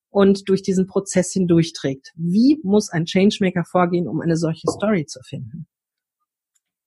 und 0.10 0.48
durch 0.48 0.62
diesen 0.62 0.88
Prozess 0.88 1.34
hindurchträgt. 1.34 2.14
Wie 2.16 2.62
muss 2.64 2.90
ein 2.90 3.04
Changemaker 3.04 3.66
vorgehen, 3.66 4.08
um 4.08 4.22
eine 4.22 4.38
solche 4.38 4.70
Story 4.70 5.06
zu 5.06 5.20
finden? 5.28 5.68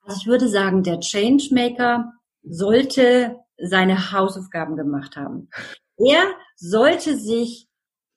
Also 0.00 0.20
ich 0.22 0.26
würde 0.26 0.48
sagen, 0.48 0.82
der 0.82 1.00
Changemaker 1.00 2.10
sollte 2.42 3.36
seine 3.58 4.10
Hausaufgaben 4.10 4.74
gemacht 4.74 5.16
haben. 5.16 5.50
Er 5.98 6.24
sollte 6.56 7.18
sich 7.18 7.68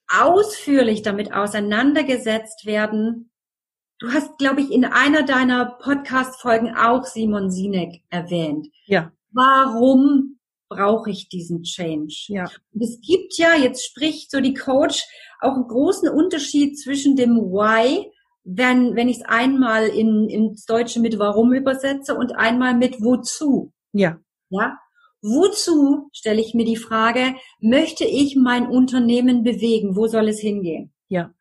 ausführlich 0.08 1.02
damit 1.02 1.34
auseinandergesetzt 1.34 2.64
werden, 2.64 3.31
Du 4.02 4.12
hast, 4.12 4.36
glaube 4.36 4.60
ich, 4.62 4.72
in 4.72 4.84
einer 4.84 5.22
deiner 5.22 5.76
Podcast-Folgen 5.80 6.74
auch 6.74 7.04
Simon 7.04 7.52
Sinek 7.52 8.02
erwähnt. 8.10 8.66
Ja. 8.86 9.12
Warum 9.30 10.40
brauche 10.68 11.08
ich 11.08 11.28
diesen 11.28 11.62
Change? 11.62 12.12
Ja. 12.26 12.50
Und 12.72 12.82
es 12.82 13.00
gibt 13.00 13.38
ja, 13.38 13.54
jetzt 13.54 13.86
spricht 13.86 14.32
so 14.32 14.40
die 14.40 14.54
Coach, 14.54 15.04
auch 15.40 15.54
einen 15.54 15.68
großen 15.68 16.08
Unterschied 16.08 16.80
zwischen 16.80 17.14
dem 17.14 17.36
Why, 17.36 18.10
wenn, 18.42 18.96
wenn 18.96 19.08
ich 19.08 19.18
es 19.18 19.24
einmal 19.24 19.86
in, 19.86 20.28
ins 20.28 20.64
Deutsche 20.64 20.98
mit 20.98 21.20
Warum 21.20 21.52
übersetze 21.52 22.16
und 22.16 22.34
einmal 22.34 22.74
mit 22.74 23.00
Wozu. 23.02 23.72
Ja. 23.92 24.18
Ja. 24.50 24.78
Wozu, 25.20 26.08
stelle 26.12 26.40
ich 26.40 26.54
mir 26.54 26.64
die 26.64 26.74
Frage, 26.74 27.36
möchte 27.60 28.04
ich 28.04 28.34
mein 28.34 28.66
Unternehmen 28.66 29.44
bewegen? 29.44 29.94
Wo 29.94 30.08
soll 30.08 30.26
es 30.26 30.40
hingehen? 30.40 30.92
Ja. 31.06 31.32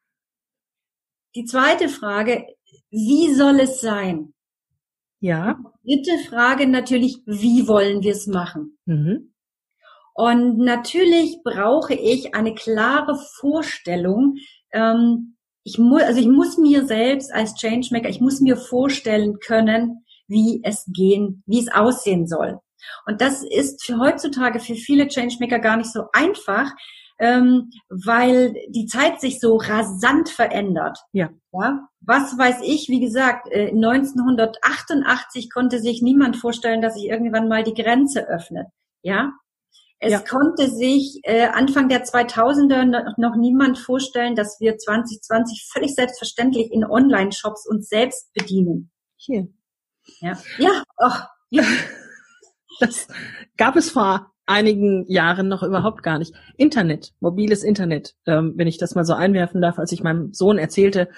Die 1.36 1.46
zweite 1.46 1.90
Frage, 1.90 2.46
wie 2.90 3.34
soll 3.34 3.60
es 3.62 3.82
sein? 3.82 4.34
Ja. 5.20 5.60
dritte 5.84 6.18
Frage 6.28 6.68
natürlich, 6.68 7.20
wie 7.26 7.68
wollen 7.68 8.02
wir 8.02 8.12
es 8.12 8.26
machen? 8.26 8.78
Mhm. 8.86 9.34
Und 10.14 10.58
natürlich 10.58 11.38
brauche 11.44 11.94
ich 11.94 12.34
eine 12.34 12.54
klare 12.54 13.18
Vorstellung. 13.40 14.36
Ähm, 14.72 15.38
ich 15.64 15.78
muss, 15.78 16.02
also 16.02 16.20
ich 16.20 16.28
muss 16.28 16.58
mir 16.58 16.86
selbst 16.86 17.32
als 17.32 17.54
Changemaker, 17.54 18.10
ich 18.10 18.20
muss 18.20 18.42
mir 18.42 18.58
vorstellen 18.58 19.40
können, 19.40 20.06
wie 20.28 20.62
es 20.64 20.86
gehen, 20.92 21.44
wie 21.46 21.60
es 21.60 21.72
aussehen 21.72 22.28
soll. 22.28 22.60
Und 23.06 23.22
das 23.22 23.44
ist 23.44 23.84
für 23.84 24.00
heutzutage 24.00 24.60
für 24.60 24.76
viele 24.76 25.08
Changemaker 25.08 25.60
gar 25.60 25.78
nicht 25.78 25.92
so 25.92 26.06
einfach, 26.14 26.72
ähm, 27.22 27.70
weil 27.90 28.56
die 28.70 28.88
Zeit 28.88 29.22
sich 29.22 29.40
so 29.40 29.56
rasant 29.58 30.28
verändert. 30.28 30.98
Ja. 31.14 31.30
ja. 31.54 31.88
Was 32.02 32.36
weiß 32.36 32.62
ich, 32.64 32.90
wie 32.90 33.00
gesagt, 33.00 33.48
äh, 33.52 33.70
1988 33.70 35.52
konnte 35.52 35.80
sich 35.80 36.02
niemand 36.02 36.36
vorstellen, 36.36 36.82
dass 36.82 36.96
sich 36.96 37.06
irgendwann 37.06 37.48
mal 37.48 37.64
die 37.64 37.76
Grenze 37.76 38.28
öffnet. 38.28 38.68
Ja. 39.04 39.34
Es 40.00 40.14
ja. 40.14 40.20
konnte 40.20 40.68
sich 40.68 41.20
äh, 41.22 41.46
Anfang 41.46 41.90
der 41.90 42.04
2000er 42.04 43.14
noch 43.18 43.36
niemand 43.36 43.78
vorstellen, 43.78 44.36
dass 44.36 44.60
wir 44.60 44.80
2020 44.80 45.70
völlig 45.72 45.94
selbstverständlich 45.94 46.72
in 46.72 46.84
Online-Shops 46.84 47.68
uns 47.68 47.88
selbst 47.88 48.34
bedienen. 48.34 48.90
Hier. 49.16 49.48
Ja. 50.22 50.40
Ja. 50.58 50.84
Ach, 50.98 51.30
ja. 51.50 51.64
Das 52.80 53.08
gab 53.58 53.76
es 53.76 53.92
vor 53.92 54.32
einigen 54.52 55.10
Jahren 55.10 55.48
noch 55.48 55.64
überhaupt 55.64 56.04
gar 56.04 56.20
nicht. 56.20 56.34
Internet, 56.58 57.14
mobiles 57.20 57.64
Internet, 57.64 58.16
ähm, 58.28 58.54
wenn 58.56 58.68
ich 58.68 58.78
das 58.78 58.96
mal 58.96 59.06
so 59.06 59.14
einwerfen 59.14 59.62
darf, 59.62 59.80
als 59.80 59.92
ich 59.92 60.04
meinem 60.04 60.34
Sohn 60.34 60.58
erzählte, 60.58 61.10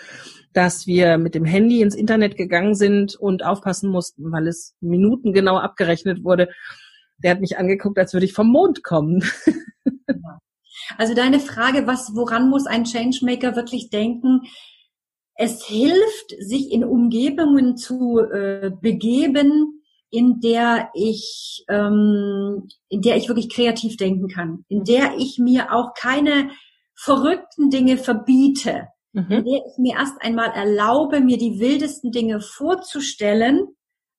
dass 0.54 0.88
wir 0.88 1.18
mit 1.18 1.36
dem 1.36 1.46
Handy 1.46 1.82
ins 1.82 1.96
Internet 1.96 2.38
gegangen 2.38 2.76
sind 2.76 3.16
und 3.16 3.44
aufpassen 3.44 3.90
mussten, 3.90 4.32
weil 4.32 4.48
es 4.48 4.76
minutengenau 4.80 5.58
abgerechnet 5.58 6.24
wurde. 6.24 6.50
Der 7.18 7.32
hat 7.32 7.42
mich 7.42 7.58
angeguckt, 7.58 7.98
als 7.98 8.14
würde 8.14 8.26
ich 8.26 8.34
vom 8.34 8.48
Mond 8.48 8.84
kommen. 8.84 9.24
Also 10.98 11.14
deine 11.16 11.40
Frage, 11.40 11.88
was, 11.88 12.12
woran 12.14 12.50
muss 12.50 12.66
ein 12.66 12.84
Changemaker 12.84 13.56
wirklich 13.56 13.90
denken? 13.90 14.42
Es 15.36 15.66
hilft, 15.66 16.36
sich 16.40 16.72
in 16.72 16.84
Umgebungen 16.84 17.78
zu 17.78 18.20
äh, 18.20 18.72
begeben, 18.82 19.83
in 20.14 20.42
der 20.42 20.92
ich, 20.94 21.66
ähm, 21.70 22.68
in 22.88 23.02
der 23.02 23.18
ich 23.18 23.28
wirklich 23.30 23.50
kreativ 23.50 23.98
denken 23.98 24.28
kann, 24.28 24.64
in 24.68 24.84
der 24.84 25.18
ich 25.18 25.40
mir 25.40 25.74
auch 25.74 25.96
keine 25.96 26.52
verrückten 26.94 27.72
Dinge 27.72 27.98
verbiete, 27.98 28.90
mhm. 29.14 29.26
in 29.32 29.44
der 29.44 29.62
ich 29.66 29.78
mir 29.80 29.96
erst 29.96 30.22
einmal 30.22 30.52
erlaube, 30.52 31.20
mir 31.20 31.40
die 31.40 31.60
wildesten 31.60 32.12
Dinge 32.12 32.42
vorzustellen, 32.42 33.70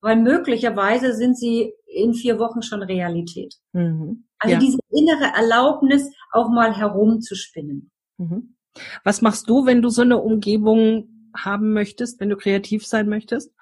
weil 0.00 0.16
möglicherweise 0.16 1.14
sind 1.14 1.38
sie 1.38 1.72
in 1.86 2.12
vier 2.12 2.40
Wochen 2.40 2.62
schon 2.62 2.82
Realität. 2.82 3.54
Mhm. 3.72 4.24
Also 4.40 4.54
ja. 4.54 4.58
diese 4.58 4.80
innere 4.90 5.32
Erlaubnis, 5.36 6.10
auch 6.32 6.48
mal 6.48 6.76
herumzuspinnen. 6.76 7.92
Mhm. 8.18 8.56
Was 9.04 9.22
machst 9.22 9.48
du, 9.48 9.64
wenn 9.64 9.80
du 9.80 9.90
so 9.90 10.02
eine 10.02 10.18
Umgebung 10.18 11.30
haben 11.36 11.72
möchtest, 11.72 12.18
wenn 12.18 12.30
du 12.30 12.36
kreativ 12.36 12.84
sein 12.84 13.08
möchtest? 13.08 13.52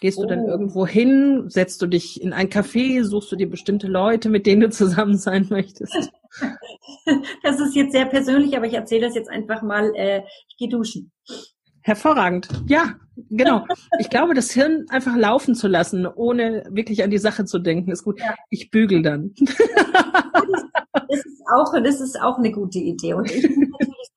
Gehst 0.00 0.18
du 0.18 0.24
oh. 0.24 0.26
dann 0.26 0.46
irgendwo 0.46 0.86
hin? 0.86 1.44
Setzt 1.48 1.82
du 1.82 1.86
dich 1.86 2.22
in 2.22 2.32
ein 2.32 2.48
Café? 2.48 3.04
Suchst 3.04 3.30
du 3.30 3.36
dir 3.36 3.48
bestimmte 3.48 3.86
Leute, 3.86 4.30
mit 4.30 4.46
denen 4.46 4.62
du 4.62 4.70
zusammen 4.70 5.16
sein 5.16 5.46
möchtest? 5.50 6.10
Das 7.42 7.58
ist 7.58 7.74
jetzt 7.74 7.90
sehr 7.90 8.06
persönlich, 8.06 8.56
aber 8.56 8.66
ich 8.66 8.74
erzähle 8.74 9.06
das 9.06 9.16
jetzt 9.16 9.28
einfach 9.28 9.62
mal. 9.62 9.92
Äh, 9.96 10.22
ich 10.48 10.56
gehe 10.58 10.68
duschen. 10.68 11.10
Hervorragend. 11.82 12.48
Ja, 12.68 12.94
genau. 13.30 13.66
Ich 13.98 14.10
glaube, 14.10 14.34
das 14.34 14.52
Hirn 14.52 14.86
einfach 14.90 15.16
laufen 15.16 15.56
zu 15.56 15.66
lassen, 15.66 16.06
ohne 16.06 16.64
wirklich 16.70 17.02
an 17.02 17.10
die 17.10 17.18
Sache 17.18 17.46
zu 17.46 17.58
denken, 17.58 17.90
ist 17.90 18.04
gut. 18.04 18.20
Ja. 18.20 18.34
Ich 18.48 18.70
bügel 18.70 19.02
dann. 19.02 19.34
Das 21.08 21.18
ist 21.18 21.42
auch, 21.52 21.72
das 21.82 22.00
ist 22.00 22.20
auch 22.20 22.38
eine 22.38 22.52
gute 22.52 22.78
Idee. 22.78 23.14
Und 23.14 23.30
ich 23.30 23.42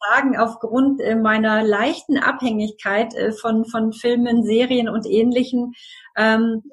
sagen, 0.09 0.37
aufgrund 0.37 1.01
äh, 1.01 1.15
meiner 1.15 1.63
leichten 1.63 2.17
Abhängigkeit 2.17 3.13
äh, 3.15 3.31
von, 3.31 3.65
von 3.65 3.93
Filmen, 3.93 4.43
Serien 4.43 4.89
und 4.89 5.05
Ähnlichen, 5.05 5.73
ähm, 6.17 6.63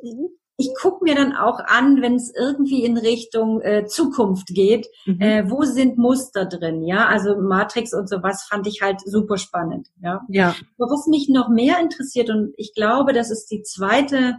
ich 0.61 0.75
gucke 0.75 1.05
mir 1.05 1.14
dann 1.14 1.35
auch 1.35 1.59
an, 1.59 2.03
wenn 2.03 2.16
es 2.16 2.33
irgendwie 2.35 2.85
in 2.85 2.99
Richtung 2.99 3.62
äh, 3.62 3.87
Zukunft 3.87 4.49
geht, 4.49 4.88
mhm. 5.07 5.21
äh, 5.21 5.51
wo 5.51 5.62
sind 5.64 5.97
Muster 5.97 6.45
drin, 6.45 6.83
ja? 6.83 7.07
Also 7.07 7.37
Matrix 7.40 7.95
und 7.95 8.09
sowas 8.09 8.47
fand 8.49 8.66
ich 8.66 8.83
halt 8.83 9.01
super 9.01 9.38
spannend, 9.38 9.88
ja. 10.03 10.21
Ja. 10.29 10.55
Aber 10.79 10.90
was 10.93 11.07
mich 11.07 11.29
noch 11.31 11.49
mehr 11.49 11.81
interessiert 11.81 12.29
und 12.29 12.53
ich 12.59 12.75
glaube, 12.75 13.14
das 13.14 13.31
ist 13.31 13.51
die 13.51 13.62
zweite, 13.62 14.37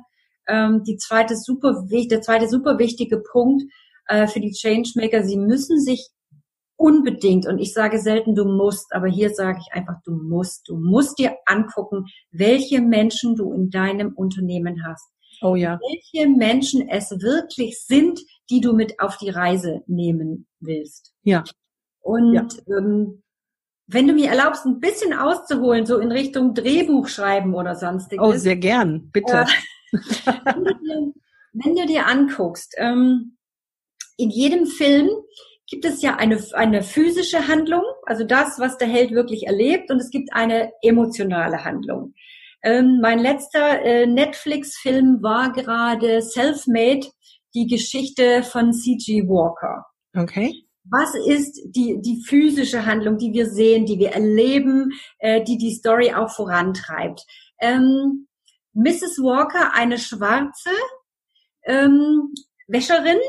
ähm, 0.48 0.84
die 0.84 0.98
zweite 0.98 1.36
super 1.36 1.86
der 1.90 2.22
zweite 2.22 2.48
super 2.48 2.78
wichtige 2.78 3.18
Punkt 3.18 3.64
äh, 4.06 4.28
für 4.28 4.40
die 4.40 4.52
Changemaker. 4.52 5.24
Sie 5.24 5.38
müssen 5.38 5.80
sich 5.80 6.10
unbedingt, 6.82 7.46
und 7.46 7.60
ich 7.60 7.74
sage 7.74 8.00
selten, 8.00 8.34
du 8.34 8.46
musst, 8.46 8.94
aber 8.94 9.08
hier 9.08 9.30
sage 9.30 9.60
ich 9.62 9.72
einfach, 9.74 10.02
du 10.04 10.12
musst, 10.12 10.68
du 10.68 10.76
musst 10.76 11.20
dir 11.20 11.38
angucken, 11.46 12.06
welche 12.32 12.82
Menschen 12.82 13.36
du 13.36 13.54
in 13.54 13.70
deinem 13.70 14.14
Unternehmen 14.14 14.84
hast. 14.86 15.08
Oh 15.42 15.56
ja. 15.56 15.80
Welche 15.80 16.28
Menschen 16.28 16.90
es 16.90 17.12
wirklich 17.12 17.84
sind, 17.86 18.20
die 18.50 18.62
du 18.62 18.74
mit 18.74 19.00
auf 19.00 19.18
die 19.18 19.30
Reise 19.30 19.82
nehmen 19.86 20.48
willst. 20.60 21.14
Ja. 21.24 21.44
Und 22.02 22.34
ja. 22.34 22.48
Ähm, 22.68 23.22
wenn 23.88 24.08
du 24.08 24.14
mir 24.14 24.30
erlaubst, 24.30 24.66
ein 24.66 24.80
bisschen 24.80 25.14
auszuholen, 25.14 25.86
so 25.86 26.00
in 26.00 26.12
Richtung 26.12 26.54
Drehbuch 26.54 27.08
schreiben 27.08 27.54
oder 27.54 27.76
sonstiges. 27.76 28.26
Oh, 28.26 28.32
sehr 28.32 28.56
gern, 28.56 29.10
bitte. 29.12 29.46
Äh, 29.46 29.46
wenn, 30.46 30.64
du 30.64 30.74
dir, 30.74 31.14
wenn, 31.54 31.76
du 31.76 31.86
dir, 31.86 32.08
anguckst, 32.08 32.74
ähm, 32.78 33.38
in 34.18 34.30
jedem 34.30 34.66
Film 34.66 35.10
gibt 35.72 35.86
es 35.86 36.02
ja 36.02 36.18
eine, 36.18 36.38
eine 36.54 36.84
physische 36.84 37.48
Handlung, 37.48 37.84
also 38.06 38.26
das, 38.26 38.60
was 38.60 38.78
der 38.78 38.90
Held 38.90 39.12
wirklich 39.12 39.48
erlebt, 39.48 39.90
und 39.90 39.98
es 39.98 40.12
gibt 40.12 40.34
eine 40.34 40.74
emotionale 40.84 41.64
Handlung. 41.64 42.14
Ähm, 42.62 43.00
mein 43.02 43.20
letzter 43.20 43.82
äh, 43.82 44.06
Netflix-Film 44.06 45.24
war 45.24 45.52
gerade 45.54 46.22
Selfmade, 46.22 47.08
die 47.56 47.68
Geschichte 47.68 48.44
von 48.44 48.74
C.G. 48.74 49.24
Walker. 49.28 49.86
Okay. 50.16 50.54
Was 50.84 51.16
ist 51.16 51.62
die, 51.66 52.00
die 52.02 52.22
physische 52.28 52.86
Handlung, 52.86 53.18
die 53.18 53.32
wir 53.34 53.48
sehen, 53.48 53.86
die 53.86 53.98
wir 53.98 54.12
erleben, 54.12 54.92
äh, 55.20 55.42
die 55.44 55.58
die 55.58 55.74
Story 55.74 56.14
auch 56.14 56.30
vorantreibt? 56.30 57.26
Ähm, 57.60 58.28
Mrs. 58.74 59.20
Walker, 59.20 59.74
eine 59.74 59.98
schwarze 59.98 60.72
ähm, 61.64 62.34
Wäscherin, 62.68 63.20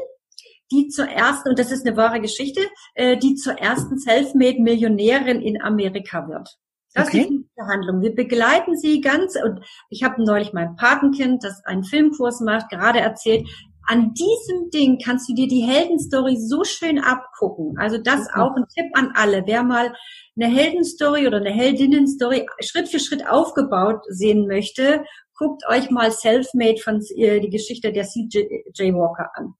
die 0.73 0.89
zur 0.89 1.07
ersten, 1.07 1.51
und 1.51 1.59
das 1.59 1.71
ist 1.71 1.87
eine 1.87 1.97
wahre 1.97 2.21
Geschichte, 2.21 2.61
äh, 2.95 3.17
die 3.17 3.35
zur 3.35 3.59
ersten 3.59 3.99
Selfmade-Millionärin 3.99 5.41
in 5.41 5.61
Amerika 5.63 6.27
wird. 6.29 6.49
Das 6.95 7.09
okay. 7.09 7.21
ist 7.21 7.31
die 7.31 7.47
Behandlung. 7.57 8.03
Wir 8.03 8.15
begleiten 8.15 8.77
sie 8.77 9.01
ganz, 9.01 9.37
und 9.43 9.61
ich 9.89 10.03
habe 10.03 10.23
neulich 10.23 10.53
mein 10.53 10.77
Patenkind, 10.77 11.45
das 11.45 11.65
einen 11.65 11.85
Filmkurs 11.85 12.41
macht, 12.41 12.71
gerade 12.71 13.01
erzählt, 13.01 13.49
an 13.85 14.15
diesem 14.15 14.71
Ding 14.71 14.99
kannst 15.05 15.29
du 15.29 15.35
dir 15.35 15.49
die 15.49 15.63
Heldenstory 15.63 16.37
so 16.37 16.63
schön 16.65 17.01
abgucken. 17.01 17.77
Also 17.79 17.99
das 17.99 18.29
okay. 18.29 18.41
auch 18.41 18.55
ein 18.55 18.67
Tipp 18.69 18.87
an 18.95 19.13
alle. 19.15 19.43
Wer 19.47 19.65
mal 19.65 19.93
eine 20.37 20.47
Heldenstory 20.47 21.27
oder 21.27 21.39
eine 21.39 21.51
Heldinnenstory 21.51 22.47
Schritt 22.61 22.89
für 22.89 23.01
Schritt 23.01 23.27
aufgebaut 23.29 24.03
sehen 24.09 24.47
möchte, 24.47 25.05
guckt 25.35 25.63
euch 25.69 25.91
mal 25.91 26.13
Selfmade 26.13 26.79
von 26.79 27.01
äh, 27.17 27.41
die 27.41 27.51
Geschichte 27.51 27.93
der 27.93 28.05
C.J. 28.05 28.95
Walker 28.95 29.31
an. 29.35 29.55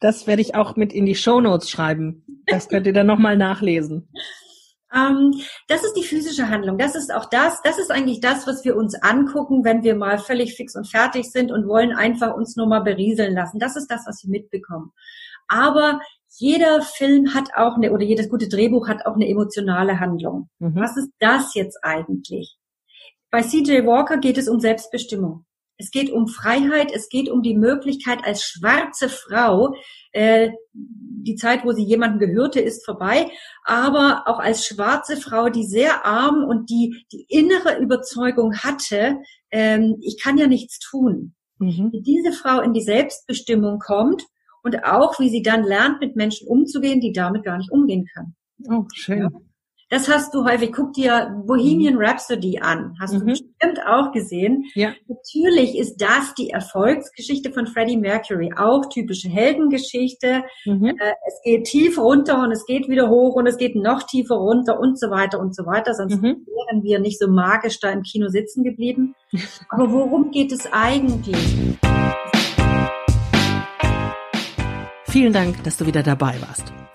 Das 0.00 0.26
werde 0.26 0.42
ich 0.42 0.54
auch 0.54 0.76
mit 0.76 0.92
in 0.92 1.06
die 1.06 1.14
Show 1.14 1.40
Notes 1.40 1.70
schreiben. 1.70 2.24
Das 2.46 2.68
könnt 2.68 2.86
ihr 2.86 2.92
dann 2.92 3.06
nochmal 3.06 3.36
nachlesen. 3.36 4.08
Ähm, 4.94 5.32
das 5.68 5.84
ist 5.84 5.94
die 5.94 6.02
physische 6.02 6.48
Handlung. 6.48 6.76
Das 6.76 6.94
ist 6.94 7.14
auch 7.14 7.26
das. 7.26 7.62
Das 7.62 7.78
ist 7.78 7.90
eigentlich 7.90 8.20
das, 8.20 8.46
was 8.46 8.64
wir 8.64 8.76
uns 8.76 8.94
angucken, 9.00 9.64
wenn 9.64 9.82
wir 9.82 9.94
mal 9.94 10.18
völlig 10.18 10.54
fix 10.54 10.74
und 10.74 10.88
fertig 10.88 11.30
sind 11.30 11.52
und 11.52 11.68
wollen 11.68 11.92
einfach 11.92 12.34
uns 12.34 12.56
nur 12.56 12.66
mal 12.66 12.80
berieseln 12.80 13.34
lassen. 13.34 13.60
Das 13.60 13.76
ist 13.76 13.88
das, 13.88 14.04
was 14.06 14.24
wir 14.24 14.30
mitbekommen. 14.30 14.92
Aber 15.46 16.00
jeder 16.38 16.82
Film 16.82 17.34
hat 17.34 17.50
auch 17.54 17.76
eine, 17.76 17.92
oder 17.92 18.04
jedes 18.04 18.28
gute 18.28 18.48
Drehbuch 18.48 18.88
hat 18.88 19.06
auch 19.06 19.14
eine 19.14 19.28
emotionale 19.28 20.00
Handlung. 20.00 20.48
Mhm. 20.58 20.76
Was 20.76 20.96
ist 20.96 21.10
das 21.18 21.54
jetzt 21.54 21.78
eigentlich? 21.82 22.56
Bei 23.30 23.42
CJ 23.42 23.86
Walker 23.86 24.18
geht 24.18 24.38
es 24.38 24.48
um 24.48 24.58
Selbstbestimmung. 24.58 25.44
Es 25.80 25.90
geht 25.90 26.10
um 26.10 26.28
Freiheit, 26.28 26.92
es 26.94 27.08
geht 27.08 27.30
um 27.30 27.42
die 27.42 27.56
Möglichkeit 27.56 28.18
als 28.22 28.42
schwarze 28.42 29.08
Frau, 29.08 29.74
äh, 30.12 30.50
die 30.74 31.36
Zeit, 31.36 31.64
wo 31.64 31.72
sie 31.72 31.84
jemandem 31.84 32.18
gehörte, 32.18 32.60
ist 32.60 32.84
vorbei, 32.84 33.30
aber 33.64 34.24
auch 34.26 34.38
als 34.38 34.66
schwarze 34.66 35.16
Frau, 35.16 35.48
die 35.48 35.64
sehr 35.64 36.04
arm 36.04 36.44
und 36.44 36.68
die 36.68 37.04
die 37.12 37.24
innere 37.28 37.78
Überzeugung 37.78 38.56
hatte, 38.58 39.16
ähm, 39.50 39.96
ich 40.02 40.20
kann 40.20 40.36
ja 40.36 40.46
nichts 40.46 40.78
tun. 40.78 41.34
Mhm. 41.58 41.90
Wie 41.92 42.02
diese 42.02 42.32
Frau 42.32 42.60
in 42.60 42.72
die 42.72 42.82
Selbstbestimmung 42.82 43.78
kommt 43.78 44.24
und 44.62 44.84
auch 44.84 45.18
wie 45.18 45.30
sie 45.30 45.42
dann 45.42 45.64
lernt, 45.64 46.00
mit 46.00 46.16
Menschen 46.16 46.46
umzugehen, 46.46 47.00
die 47.00 47.12
damit 47.12 47.44
gar 47.44 47.56
nicht 47.56 47.70
umgehen 47.70 48.06
können. 48.12 48.36
Oh, 48.68 48.84
schön. 48.94 49.20
Ja. 49.20 49.30
Das 49.90 50.08
hast 50.08 50.32
du 50.34 50.44
häufig. 50.44 50.72
Guck 50.72 50.92
dir 50.92 51.34
Bohemian 51.44 51.94
mhm. 51.94 52.00
Rhapsody 52.00 52.60
an. 52.60 52.96
Hast 53.00 53.12
mhm. 53.12 53.18
du 53.18 53.24
bestimmt 53.26 53.80
auch 53.88 54.12
gesehen. 54.12 54.64
Ja. 54.74 54.92
Natürlich 55.08 55.76
ist 55.76 55.96
das 56.00 56.32
die 56.38 56.50
Erfolgsgeschichte 56.50 57.52
von 57.52 57.66
Freddie 57.66 57.96
Mercury. 57.96 58.52
Auch 58.56 58.88
typische 58.88 59.28
Heldengeschichte. 59.28 60.44
Mhm. 60.64 60.86
Äh, 60.86 61.12
es 61.26 61.40
geht 61.44 61.64
tief 61.64 61.98
runter 61.98 62.40
und 62.40 62.52
es 62.52 62.64
geht 62.66 62.88
wieder 62.88 63.10
hoch 63.10 63.34
und 63.34 63.48
es 63.48 63.56
geht 63.56 63.74
noch 63.74 64.04
tiefer 64.04 64.36
runter 64.36 64.78
und 64.78 64.96
so 64.96 65.10
weiter 65.10 65.40
und 65.40 65.56
so 65.56 65.66
weiter. 65.66 65.92
Sonst 65.92 66.22
mhm. 66.22 66.46
wären 66.46 66.84
wir 66.84 67.00
nicht 67.00 67.18
so 67.18 67.28
magisch 67.28 67.80
da 67.80 67.90
im 67.90 68.02
Kino 68.02 68.28
sitzen 68.28 68.62
geblieben. 68.62 69.16
Aber 69.70 69.90
worum 69.90 70.30
geht 70.30 70.52
es 70.52 70.72
eigentlich? 70.72 71.36
Vielen 75.08 75.32
Dank, 75.32 75.64
dass 75.64 75.76
du 75.76 75.86
wieder 75.86 76.04
dabei 76.04 76.40
warst. 76.40 76.72